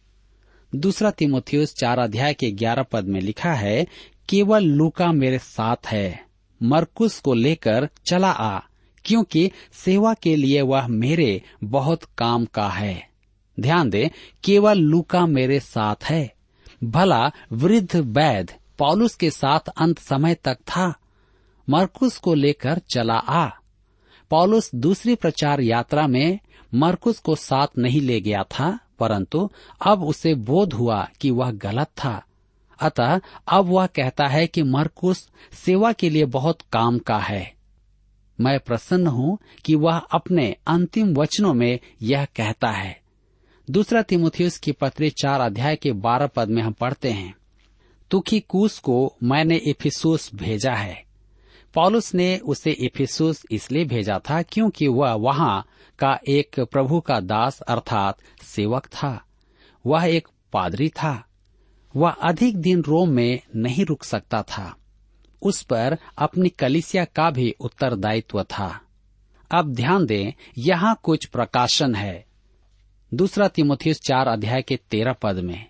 दूसरा 0.76 1.12
तिमोथियस 1.12 1.76
चार 1.76 2.00
अध्याय 2.00 2.34
के 2.34 2.52
ग्यारह 2.52 2.84
पद 2.84 3.06
में 3.06 3.22
लिखा 3.22 3.54
है, 3.54 3.88
केवल 4.30 4.64
लूका 4.64 5.12
मेरे 5.12 5.40
साथ 5.40 5.88
है, 5.88 6.26
मरकुस 6.64 7.20
को 7.20 7.34
लेकर 7.34 7.90
चला 8.06 8.32
आ, 8.32 8.60
क्योंकि 9.06 9.52
सेवा 9.74 10.14
के 10.14 10.36
लिए 10.36 10.62
वह 10.62 10.88
मेरे 10.88 11.42
बहुत 11.64 12.04
काम 12.18 12.46
का 12.46 12.68
है। 12.70 13.10
ध्यान 13.60 13.90
दे, 13.90 14.12
केवल 14.44 14.78
लूका 14.78 15.26
मेरे 15.26 15.60
साथ 15.60 15.96
है। 16.04 16.34
भला 16.84 17.32
वृद्ध 17.52 17.96
वैद 17.96 18.52
पौलुस 18.78 19.16
के 19.16 19.30
साथ 19.30 19.70
अंत 19.78 20.00
समय 20.00 20.36
तक 20.36 20.56
था, 20.56 20.94
मरकुस 21.70 22.18
को 22.18 22.34
लेकर 22.34 22.82
चला 22.94 23.18
आ। 23.18 23.50
पौलुस 24.30 24.72
दूसरी 24.76 25.16
प्रचार 25.16 25.62
यात्रा 25.62 26.08
में 26.08 26.40
मरकुस 26.74 27.20
को 27.20 27.36
साथ 27.36 27.68
नहीं 27.78 28.02
ले 28.02 28.22
गया 28.22 28.44
था 28.44 28.80
परंतु 29.00 29.50
अब 29.86 30.04
उसे 30.04 30.34
बोध 30.36 30.74
हुआ 30.74 31.08
कि 31.22 31.32
वह 31.32 31.52
गलत 31.52 31.88
था। 31.88 32.22
अतः 32.80 33.20
अब 33.48 33.66
वह 33.66 33.86
कहता 33.86 34.28
है 34.28 34.48
कि 34.48 34.64
मरकुस 34.64 35.30
सेवा 35.54 35.92
के 35.92 36.10
लिए 36.10 36.26
बहुत 36.26 36.62
काम 36.62 36.98
का 37.00 37.18
है। 37.18 37.54
मैं 38.40 38.60
प्रसन्न 38.60 39.08
हूँ 39.08 39.38
कि 39.66 39.76
वह 39.76 39.98
अपने 39.98 40.56
अंतिम 40.68 41.14
वचनों 41.14 41.54
में 41.54 41.80
यह 42.02 42.26
कहता 42.26 42.72
है। 42.72 43.02
दूसरा 43.70 44.02
तिमुथियुस 44.02 44.58
की 44.58 44.72
पत्री 44.72 45.10
चार 45.10 45.42
अध्याय 45.42 45.76
के 45.76 45.92
बारह 45.92 46.28
पद 46.28 46.50
में 46.50 46.62
हम 46.62 46.72
पढ़ते 46.72 47.12
हैं, 47.12 47.34
तुखी 48.12 48.40
कूस 48.40 48.80
को 48.80 49.16
मैंने 49.24 49.56
इफिसुस 49.56 50.30
भेजा 50.36 50.74
है। 50.74 51.03
पॉलुस 51.74 52.16
ने 52.16 52.38
उसे 52.38 52.72
इफिसुस 52.72 53.46
इसलिए 53.52 53.86
भेजा 53.86 54.20
था 54.20 54.42
क्योंकि 54.42 54.88
वह 54.88 55.14
वहाँ 55.14 55.66
का 56.00 56.20
एक 56.28 56.60
प्रभु 56.60 57.00
का 57.00 57.20
दास 57.20 57.62
अर्थात 57.62 58.18
सेवक 58.44 58.86
था। 58.86 59.26
वह 59.86 60.06
एक 60.06 60.28
पादरी 60.54 60.90
था। 60.90 61.26
वह 61.96 62.10
अधिक 62.10 62.58
दिन 62.58 62.82
रोम 62.82 63.10
में 63.10 63.40
नहीं 63.56 63.86
रुक 63.86 64.04
सकता 64.04 64.42
था। 64.42 64.76
उस 65.42 65.62
पर 65.62 65.98
अपनी 66.18 66.50
कलिसिया 66.50 67.06
का 67.06 67.30
भी 67.32 67.56
उत्तरदायित्व 67.60 68.44
था। 68.44 68.82
अब 69.52 69.74
ध्यान 69.74 70.06
दें, 70.06 70.34
यहाँ 70.58 71.00
कुछ 71.04 71.26
प्रकाशन 71.26 71.96
है। 71.96 72.26
दूसरा 73.14 73.48
तिमोथियस 73.48 74.00
चार 74.00 74.28
अध्याय 74.28 74.62
के 74.62 74.80
तेरह 74.92 75.14
पद 75.14 75.36
में, 75.36 75.66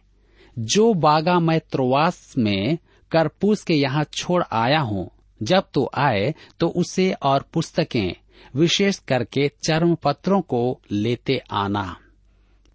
जो 0.59 0.93
बागा 0.93 1.39
मैं 1.39 1.59
त्रोवास 1.59 2.33
में 2.37 2.77
करपूस 3.11 3.63
के 3.63 3.73
यहाँ 3.73 4.03
छोड़ 4.03 4.43
आया 4.51 4.79
हूँ 4.79 5.09
जब 5.43 5.63
तो 5.73 5.89
आए 5.95 6.33
तो 6.59 6.67
उसे 6.67 7.11
और 7.23 7.45
पुस्तकें 7.53 8.13
विशेष 8.55 8.97
करके 8.99 9.47
चर्म 9.67 9.95
पत्रों 9.95 10.41
को 10.41 10.79
लेते 10.91 11.41
आना। 11.51 11.97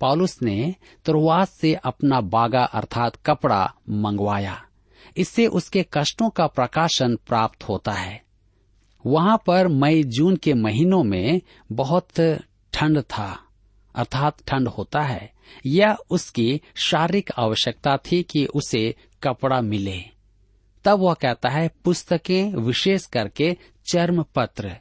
पॉलुस 0.01 0.43
ने 0.43 0.75
त्रुवास 1.05 1.51
से 1.51 1.75
अपना 1.75 2.21
बागा 2.21 2.65
अर्थात 2.65 3.17
कपड़ा 3.27 3.75
मंगवाया। 3.91 4.65
इससे 5.17 5.47
उसके 5.47 5.85
कष्टों 5.93 6.31
का 6.31 6.47
प्रकाशन 6.47 7.17
प्राप्त 7.27 7.65
होता 7.65 7.93
है। 7.93 8.23
वहाँ 9.07 9.43
पर 9.47 9.69
मई, 9.69 10.03
जून 10.03 10.37
के 10.37 10.55
महीनों 10.55 11.03
में 11.05 11.41
बहुत 11.73 12.21
ठंड 12.73 13.01
था, 13.01 13.39
अर्थात 13.95 14.39
ठंड 14.47 14.69
होता 14.69 15.01
है। 15.01 15.33
यह 15.67 15.97
उसकी 16.11 16.61
शारीरिक 16.75 17.31
आवश्यकता 17.39 17.97
थी 17.97 18.23
कि 18.23 18.47
उसे 18.47 18.95
कपड़ा 19.23 19.61
मिले। 19.61 20.18
तब 20.89 20.99
वह 20.99 21.15
कहता 21.15 21.49
है, 21.49 21.71
पुस्तकें 21.85 22.53
विशेष 22.53 23.07
करके 23.07 23.57
चर्म 23.93 24.23
पत्र 24.23 24.77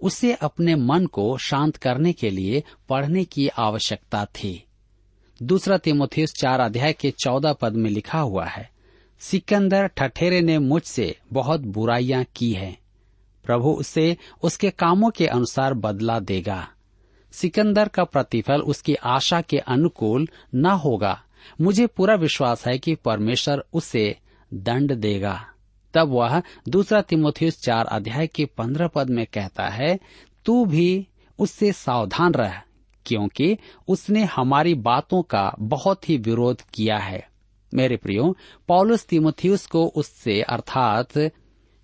उसे 0.00 0.34
अपने 0.34 0.74
मन 0.74 1.06
को 1.06 1.38
शांत 1.38 1.76
करने 1.76 2.12
के 2.12 2.30
लिए 2.30 2.64
पढ़ने 2.88 3.24
की 3.24 3.48
आवश्यकता 3.48 4.24
थी। 4.24 4.64
दूसरा 5.42 5.78
तिमोथियस 5.78 6.32
चार 6.32 6.60
अध्याय 6.60 6.92
के 6.92 7.10
चौदह 7.10 7.52
पद 7.52 7.72
में 7.72 7.90
लिखा 7.90 8.18
हुआ 8.18 8.44
है, 8.44 8.70
सिकंदर 9.20 9.86
ठठेरे 9.86 10.40
ने 10.40 10.58
मुझसे 10.58 11.18
बहुत 11.32 11.60
बुराइयाँ 11.60 12.24
की 12.36 12.52
हैं। 12.52 12.78
प्रभु 13.44 13.70
उसे 13.70 14.16
उसके 14.42 14.70
कामों 14.70 15.10
के 15.10 15.26
अनुसार 15.26 15.74
बदला 15.74 16.20
देगा। 16.20 16.68
सिकंदर 17.32 17.88
का 17.88 18.04
प्रतिफल 18.04 18.60
उसकी 18.60 18.94
आशा 18.94 19.40
के 19.40 19.58
अनुकूल 19.58 20.28
न 20.54 20.66
होगा। 20.66 21.22
मुझे 21.60 21.86
पूरा 21.86 22.14
विश्वास 22.14 22.66
है 22.66 22.78
कि 22.78 22.94
परमेश्वर 22.94 23.64
उसे 23.72 24.16
दंड 24.54 24.92
देगा। 24.92 25.46
तब 25.94 26.08
वह 26.08 26.42
दूसरा 26.68 27.00
तिमोथियस 27.00 27.62
चार 27.62 27.86
अध्याय 27.86 28.26
के 28.26 28.44
पंद्रह 28.44 28.86
पद 28.86 29.10
में 29.10 29.26
कहता 29.26 29.68
है, 29.68 29.98
तू 30.44 30.64
भी 30.64 31.06
उससे 31.38 31.72
सावधान 31.72 32.34
रह, 32.34 32.60
क्योंकि 33.06 33.58
उसने 33.88 34.24
हमारी 34.24 34.74
बातों 34.74 35.22
का 35.22 35.54
बहुत 35.60 36.08
ही 36.08 36.16
विरोध 36.16 36.62
किया 36.74 36.98
है। 36.98 37.28
मेरे 37.74 37.96
प्रियो, 37.96 38.36
पौलुस 38.68 39.04
तिमोथियस 39.06 39.66
को 39.66 39.86
उससे, 39.86 40.40
अर्थात 40.42 41.18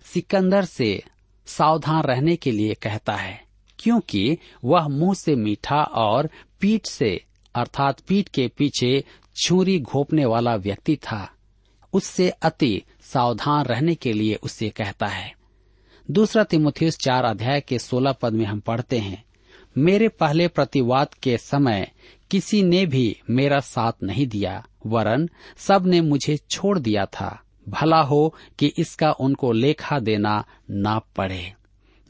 सिकंदर 0.04 0.64
से 0.64 1.02
सावधान 1.46 2.02
रहने 2.02 2.36
के 2.36 2.50
लिए 2.50 2.74
कहता 2.74 3.12
है, 3.12 3.40
क्योंकि 3.78 4.38
वह 4.64 4.88
मुँह 4.88 5.14
से 5.14 5.34
मीठा 5.36 5.82
और 5.82 6.28
पीठ 6.60 6.86
से, 6.86 7.24
अर्थात 7.54 8.00
पीठ 8.00 8.28
के 8.28 8.48
पीछे 8.48 9.04
छुरी 9.36 9.80
घोपने 9.80 10.24
वाला 10.24 10.54
व्यक्ति 10.56 10.96
था। 10.96 11.30
उससे 11.94 12.28
अति 12.42 12.82
सावधान 13.02 13.64
रहने 13.64 13.94
के 13.94 14.12
लिए 14.12 14.34
उससे 14.34 14.68
कहता 14.68 15.06
है। 15.06 15.32
दूसरा 16.08 16.44
तिमुथियस 16.44 16.98
चार 16.98 17.24
अध्याय 17.24 17.60
के 17.60 17.78
सोलह 17.78 18.12
पद 18.12 18.32
में 18.32 18.44
हम 18.46 18.60
पढ़ते 18.60 18.98
हैं, 18.98 19.24
मेरे 19.78 20.08
पहले 20.08 20.48
प्रतिवाद 20.48 21.14
के 21.14 21.36
समय 21.38 21.90
किसी 22.30 22.62
ने 22.62 22.84
भी 22.86 23.16
मेरा 23.30 23.60
साथ 23.60 23.92
नहीं 24.02 24.26
दिया, 24.26 24.64
वरन 24.86 25.28
सबने 25.58 26.00
मुझे 26.00 26.36
छोड़ 26.50 26.78
दिया 26.78 27.04
था। 27.06 27.40
भला 27.68 28.00
हो 28.00 28.34
कि 28.58 28.72
इसका 28.78 29.10
उनको 29.12 29.52
लेखा 29.52 29.98
देना 29.98 30.44
ना 30.70 30.98
पड़े। 31.16 31.52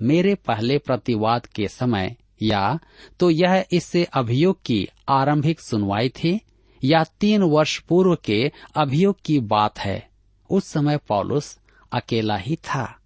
मेरे 0.03 0.35
पहले 0.35 0.79
प्रतिवाद 0.79 1.47
के 1.47 1.69
समय, 1.69 2.17
या 2.43 2.79
तो 3.21 3.31
यह 3.31 3.65
इससे 3.73 4.05
अभियोग 4.05 4.63
की 4.65 4.87
आरंभिक 5.09 5.61
सुनवाई 5.61 6.09
थी 6.09 6.41
या 6.85 7.05
तीन 7.05 7.43
वर्ष 7.43 7.79
पूर्व 7.79 8.19
के 8.25 8.53
अभियोग 8.77 9.17
की 9.25 9.41
बात 9.41 9.79
है। 9.79 10.09
उस 10.51 10.65
समय 10.65 10.97
पौलुस 10.97 11.59
अकेला 11.93 12.37
ही 12.37 12.57
था। 12.57 12.99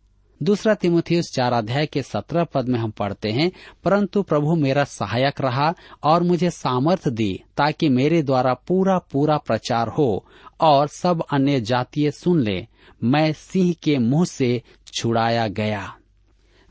दूसरा 0.43 0.75
तिमुथियस 0.75 1.33
चार 1.35 1.53
अध्याय 1.53 1.87
के 1.87 2.03
सत्रह 2.03 2.45
पद 2.45 2.69
में 2.69 2.79
हम 2.79 2.91
पढ़ते 2.91 3.31
हैं, 3.31 3.53
परंतु 3.85 4.23
प्रभु 4.23 4.55
मेरा 4.55 4.85
सहायक 4.85 5.41
रहा 5.41 5.75
और 6.05 6.23
मुझे 6.23 6.51
सामर्थ 6.51 7.09
दी 7.09 7.43
ताकि 7.57 7.89
मेरे 7.89 8.23
द्वारा 8.23 8.55
पूरा 8.55 8.99
पूरा 8.99 9.39
प्रचार 9.39 9.89
हो 9.89 10.27
और 10.61 10.89
सब 10.89 11.23
अन्य 11.33 11.61
जातीय 11.61 12.11
सुन 12.11 12.41
ले। 12.41 12.67
मैं 13.05 13.33
सिंह 13.33 13.75
के 13.83 13.99
मुँह 13.99 14.25
से 14.25 14.63
छुड़ाया 14.95 15.49
गया। 15.49 15.95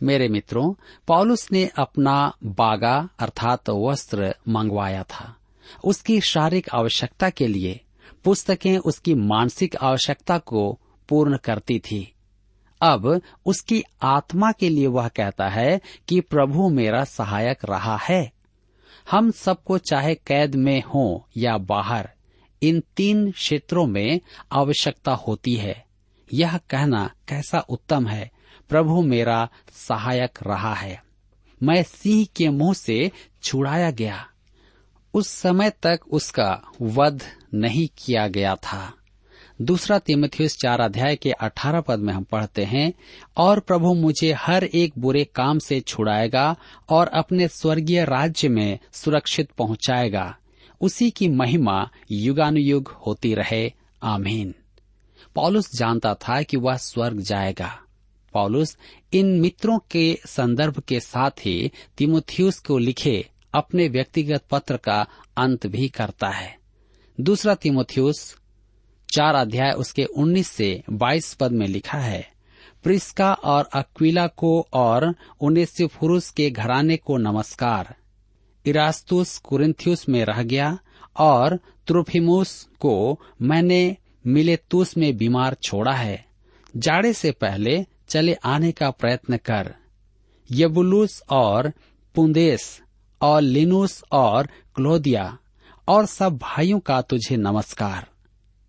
मेरे 0.03 0.27
मित्रों, 0.27 0.73
पॉलुस 1.07 1.51
ने 1.51 1.69
अपना 1.77 2.33
बागा 2.43 3.09
अर्थात 3.19 3.69
वस्त्र 3.69 4.35
मंगवाया 4.49 5.03
था। 5.03 5.35
उसकी 5.83 6.21
शारीरिक 6.21 6.69
आवश्यकता 6.73 7.29
के 7.29 7.47
लिए 7.47 7.81
पुस्तकें 8.23 8.77
उसकी 8.77 9.13
मानसिक 9.13 9.75
आवश्यकता 9.75 10.37
को 10.37 10.79
पूर्ण 11.09 11.37
करती 11.37 11.79
थी। 11.79 12.13
अब 12.81 13.21
उसकी 13.45 13.83
आत्मा 14.01 14.51
के 14.51 14.69
लिए 14.69 14.87
वह 14.87 15.07
कहता 15.07 15.49
है 15.49 15.81
कि 16.07 16.21
प्रभु 16.21 16.69
मेरा 16.69 17.03
सहायक 17.03 17.65
रहा 17.65 17.97
है। 17.97 18.31
हम 19.11 19.31
सबको 19.31 19.77
चाहे 19.77 20.15
कैद 20.15 20.55
में 20.55 20.83
हो 20.83 21.27
या 21.37 21.57
बाहर, 21.57 22.09
इन 22.61 22.83
तीन 22.95 23.31
क्षेत्रों 23.31 23.87
में 23.87 24.19
आवश्यकता 24.51 25.11
होती 25.11 25.55
है। 25.55 25.85
यह 26.33 26.57
कहना 26.57 27.11
कैसा 27.27 27.59
उत्तम 27.59 28.07
है? 28.07 28.31
प्रभु 28.69 29.01
मेरा 29.01 29.49
सहायक 29.71 30.39
रहा 30.47 30.73
है। 30.73 31.03
मैं 31.63 31.83
सिंह 31.83 32.27
के 32.35 32.49
मुँह 32.49 32.73
से 32.73 33.11
छुड़ाया 33.43 33.91
गया। 33.91 34.29
उस 35.13 35.27
समय 35.27 35.69
तक 35.69 35.99
उसका 36.11 36.61
वध 36.81 37.23
नहीं 37.53 37.89
किया 37.97 38.27
गया 38.27 38.55
था। 38.55 38.93
दूसरा 39.61 39.99
तिमथियस 39.99 40.57
चार 40.57 40.79
अध्याय 40.79 41.15
के 41.15 41.31
अठारह 41.31 41.81
पद 41.81 41.99
में 41.99 42.13
हम 42.13 42.23
पढ़ते 42.23 42.63
हैं, 42.63 42.93
और 43.37 43.59
प्रभु 43.59 43.93
मुझे 43.93 44.33
हर 44.33 44.63
एक 44.63 44.93
बुरे 44.97 45.23
काम 45.23 45.59
से 45.59 45.79
छुड़ाएगा 45.79 46.55
और 46.89 47.07
अपने 47.07 47.47
स्वर्गीय 47.47 48.05
राज्य 48.05 48.49
में 48.49 48.79
सुरक्षित 48.91 49.51
पहुंचाएगा। 49.51 50.37
उसी 50.81 51.09
की 51.09 51.27
महिमा 51.27 51.89
युगानुयुग 52.11 52.87
होती 53.07 53.33
रहे। 53.33 53.73
आमीन। 54.03 54.55
पॉलुस 55.35 55.75
जानता 55.75 56.13
था 56.13 56.41
कि 56.41 56.57
वह 56.57 56.77
स्वर्ग 56.77 57.19
जाएगा। 57.19 57.79
पॉलुस 58.33 58.77
इन 59.13 59.39
मित्रों 59.39 59.79
के 59.91 60.19
संदर्भ 60.25 60.79
के 60.79 60.99
साथ 60.99 61.31
ही 61.31 61.71
तिमुथियुस 61.97 62.59
को 62.59 62.77
लिखे 62.77 63.29
अपने 63.53 63.87
व्यक्तिगत 63.87 64.43
पत्र 64.51 64.77
का 64.77 65.07
अंत 65.37 65.67
भी 65.67 65.89
करता 65.89 66.29
है। 66.29 66.57
दूसरा 67.19 67.55
तिमोथियस, 67.55 68.37
चार 69.11 69.35
अध्याय 69.35 69.71
उसके 69.71 70.03
19 70.03 70.47
से 70.47 70.83
22 70.89 71.33
पद 71.33 71.51
में 71.51 71.67
लिखा 71.67 71.97
है, 71.97 72.27
प्रिस्का 72.83 73.33
और 73.33 73.69
अक्विला 73.73 74.27
को 74.27 74.67
और 74.73 75.15
उन्नीस 75.41 76.31
के 76.37 76.49
घराने 76.51 76.97
को 76.97 77.17
नमस्कार। 77.17 77.95
इरास्तुस 78.65 79.37
कुरिन्थियुस 79.37 80.09
में 80.09 80.25
रह 80.25 80.43
गया 80.43 80.79
और 81.17 81.57
त्रुफिमुस 81.87 82.69
को 82.79 83.19
मैंने 83.41 83.97
मिलेतुस 84.27 84.97
में 84.97 85.17
बीमार 85.17 85.53
छोड़ा 85.53 85.93
है। 85.93 86.25
जाड़े 86.77 87.13
से 87.13 87.31
पहले 87.31 87.85
चले 88.09 88.33
आने 88.33 88.71
का 88.71 88.91
प्रयत्न 88.91 89.37
कर। 89.37 89.75
यबुलूस 90.51 91.23
और 91.29 91.71
पुंदेस 92.15 92.81
और 93.21 93.41
लिनुस 93.41 94.03
और 94.11 94.47
क्लोदिया 94.75 95.37
और 95.87 96.05
सब 96.05 96.37
भाइयों 96.37 96.79
का 96.79 97.01
तुझे 97.01 97.37
नमस्कार। 97.37 98.07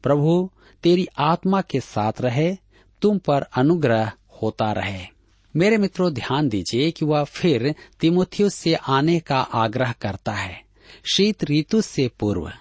प्रभु, 0.03 0.51
तेरी 0.83 1.09
आत्मा 1.19 1.61
के 1.61 1.81
साथ 1.81 2.13
रहे, 2.21 2.57
तुम 3.03 3.19
पर 3.19 3.43
अनुग्रह 3.43 4.13
होता 4.43 4.73
रहे। 4.73 5.07
मेरे 5.57 5.77
मित्रों, 5.77 6.13
ध्यान 6.13 6.49
दीजिए 6.49 6.91
कि 6.91 7.05
वह 7.05 7.25
फिर 7.25 7.75
तिमोथियस 8.01 8.55
से 8.55 8.75
आने 8.75 9.21
का 9.21 9.41
आग्रह 9.41 9.93
करता 9.93 10.33
है। 10.33 10.63
शीत 11.15 11.45
ऋतु 11.45 11.81
से 11.81 12.11
पूर्व। 12.21 12.53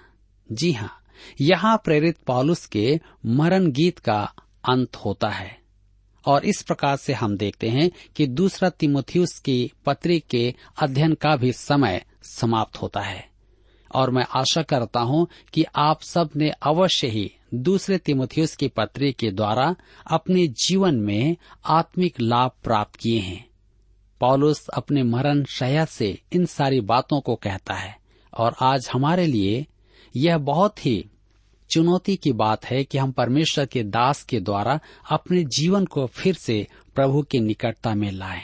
जी 0.52 0.72
हाँ 0.72 0.94
यहाँ 1.42 1.82
प्रेरित 1.86 2.18
पॉलुस 2.18 2.66
के 2.66 3.00
मरण 3.26 3.72
गीत 3.72 4.00
का 4.00 4.34
अंत 4.70 4.96
होता 4.96 5.30
है। 5.30 5.67
और 6.26 6.46
इस 6.46 6.62
प्रकार 6.62 6.98
से 6.98 7.14
हम 7.14 7.38
देखते 7.38 7.70
हैं 7.70 7.92
कि 8.16 8.28
दूसरा 8.28 8.70
तिमोथियस 8.70 9.40
की 9.40 9.72
पत्री 9.86 10.20
के 10.20 10.56
अध्ययन 10.82 11.14
का 11.14 11.36
भी 11.36 11.52
समय 11.52 12.06
समाप्त 12.24 12.82
होता 12.82 13.02
है। 13.02 13.30
और 13.96 14.12
मैं 14.12 14.26
आशा 14.36 14.62
करता 14.62 15.00
हूँ 15.00 15.28
कि 15.54 15.66
आप 15.76 16.02
सबने 16.02 16.50
अवश्य 16.50 17.08
ही 17.08 17.32
दूसरे 17.54 17.98
तिमोथियस 17.98 18.56
की 18.56 18.68
पत्री 18.68 19.12
के 19.12 19.32
द्वारा 19.32 19.76
अपने 20.12 20.48
जीवन 20.48 20.96
में 20.96 21.36
आत्मिक 21.66 22.22
लाभ 22.22 22.52
प्राप्त 22.64 22.96
किए 22.96 23.20
हैं। 23.20 23.48
पॉलुस 24.20 24.68
अपने 24.68 25.04
मरण 25.04 25.44
शया 25.44 25.86
से 25.86 26.22
इन 26.32 26.46
सारी 26.46 26.82
बातों 26.82 27.22
को 27.22 27.36
कहता 27.36 27.74
है 27.74 27.98
और 28.34 28.56
आज 28.62 28.90
हमारे 28.94 29.28
लिए 29.28 29.66
यह 30.16 30.38
बहुत 30.38 30.86
ही 30.86 31.10
चुनौती 31.78 32.16
की 32.16 32.32
बात 32.34 32.66
है 32.66 32.84
कि 32.84 32.98
हम 32.98 33.12
परमेश्वर 33.12 33.66
के 33.66 33.84
दास 33.84 34.24
के 34.24 34.40
द्वारा 34.40 34.80
अपने 35.12 35.44
जीवन 35.44 35.86
को 35.86 36.06
फिर 36.06 36.36
से 36.36 36.68
प्रभु 36.96 37.22
की 37.22 37.40
निकटता 37.40 37.96
में 37.96 38.12
लाएँ। 38.12 38.42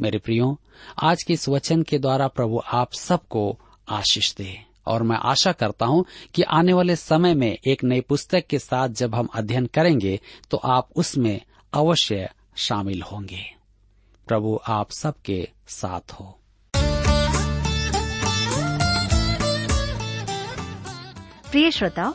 मेरे 0.00 0.18
प्रियो, 0.18 0.60
आज 1.02 1.22
के 1.22 1.32
इस 1.32 1.48
वचन 1.48 1.82
के 1.82 1.98
द्वारा 1.98 2.28
प्रभु 2.28 2.62
आप 2.72 2.92
सबको 2.92 3.58
आशीष 3.88 4.34
दे। 4.34 4.64
और 4.86 5.02
मैं 5.02 5.16
आशा 5.16 5.52
करता 5.52 5.86
हूँ 5.86 6.04
कि 6.34 6.42
आने 6.42 6.72
वाले 6.72 6.96
समय 6.96 7.34
में 7.34 7.58
एक 7.66 7.84
नई 7.84 8.00
पुस्तक 8.00 8.46
के 8.46 8.58
साथ 8.58 8.88
जब 8.88 9.14
हम 9.14 9.28
अध्ययन 9.34 9.66
करेंगे 9.66 10.20
तो 10.50 10.56
आप 10.56 10.88
उसमें 10.96 11.40
अवश्य 11.72 12.30
शामिल 12.56 13.02
होंगे। 13.02 13.44
प्रभु 14.28 14.60
आप 14.68 14.90
सबके 14.90 15.48
साथ 15.68 16.12
हो। 16.12 16.36
प्रिय 21.50 21.70
श्रोताओ 21.70 22.14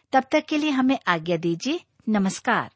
तब 0.13 0.23
तक 0.31 0.43
के 0.49 0.57
लिए 0.57 0.69
हमें 0.69 0.99
आज्ञा 1.07 1.37
दीजिए। 1.37 1.79
नमस्कार। 2.09 2.69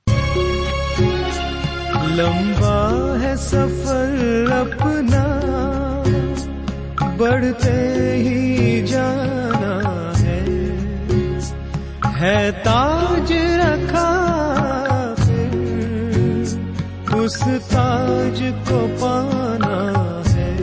लंबा 2.12 3.17
है 3.19 3.38
सफ़र 3.38 4.52
अपना, 4.52 5.24
बढ़ते 7.17 7.71
ही 8.17 8.82
जाना 8.82 10.13
है। 10.17 10.43
है 12.13 12.52
ताज 12.52 13.32
रखा 13.34 14.10
फिर, 15.15 15.58
उस 17.15 17.43
ताज 17.43 18.39
को 18.69 18.88
पाना 18.88 20.24
है। 20.28 20.58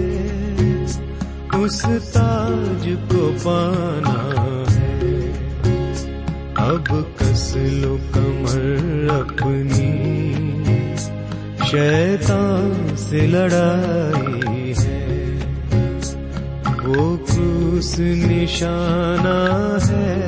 उस 1.62 1.84
ताज 1.86 2.82
को 3.12 3.32
पाना 3.32 4.51
अब 6.72 7.16
कस 7.22 7.54
लो 7.56 7.96
कमर 7.96 9.08
अपनी। 9.10 10.32
शैतान 11.66 12.96
से 12.96 13.26
लड़ाई 13.26 14.74
है। 14.78 15.36
वो 16.86 17.16
क्रूस 17.16 17.98
निशाना 17.98 19.78
है। 19.82 20.22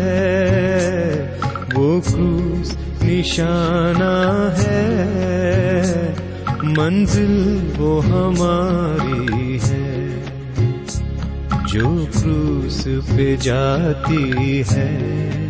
वो 1.75 2.01
क्रूस 2.01 2.77
निशाना 3.03 4.55
है। 4.59 5.03
मंजिल 6.53 7.63
वो 7.79 8.01
हमारी 8.01 9.59
है। 9.63 10.25
जो 11.67 12.07
क्रूस 12.19 12.85
पे 12.89 13.37
जाती 13.37 14.65
है। 14.69 15.44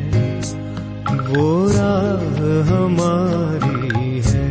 वो 1.28 1.46
राह 1.68 2.34
हमारी 2.70 4.20
है। 4.20 4.50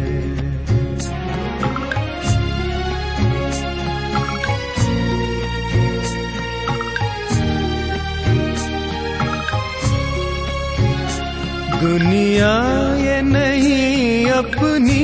दुनिया 11.82 12.56
ये 12.98 13.22
नहीं 13.22 14.32
अपनी, 14.32 15.04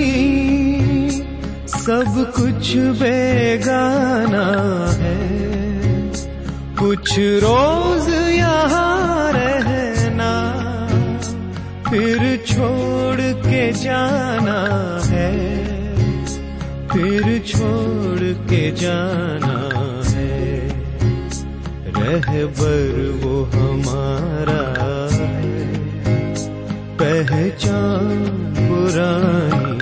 सब 1.68 2.34
कुछ 2.36 2.76
बेगाना 2.78 4.48
है। 4.92 5.20
कुछ 6.80 7.20
रोज 7.20 8.08
यहाँ 8.36 9.49
फिर 11.90 12.44
छोड़ 12.48 13.22
के 13.22 13.72
जाना 13.72 14.60
है। 15.06 15.34
फिर 16.88 17.44
छोड़ 17.48 18.50
के 18.50 18.72
जाना 18.72 19.56
है। 20.10 20.70
रहबर 21.86 23.10
वो 23.24 23.44
हमारा 23.44 24.64
है। 25.16 25.50
पहचान 27.02 28.26
पुरानी 28.60 29.79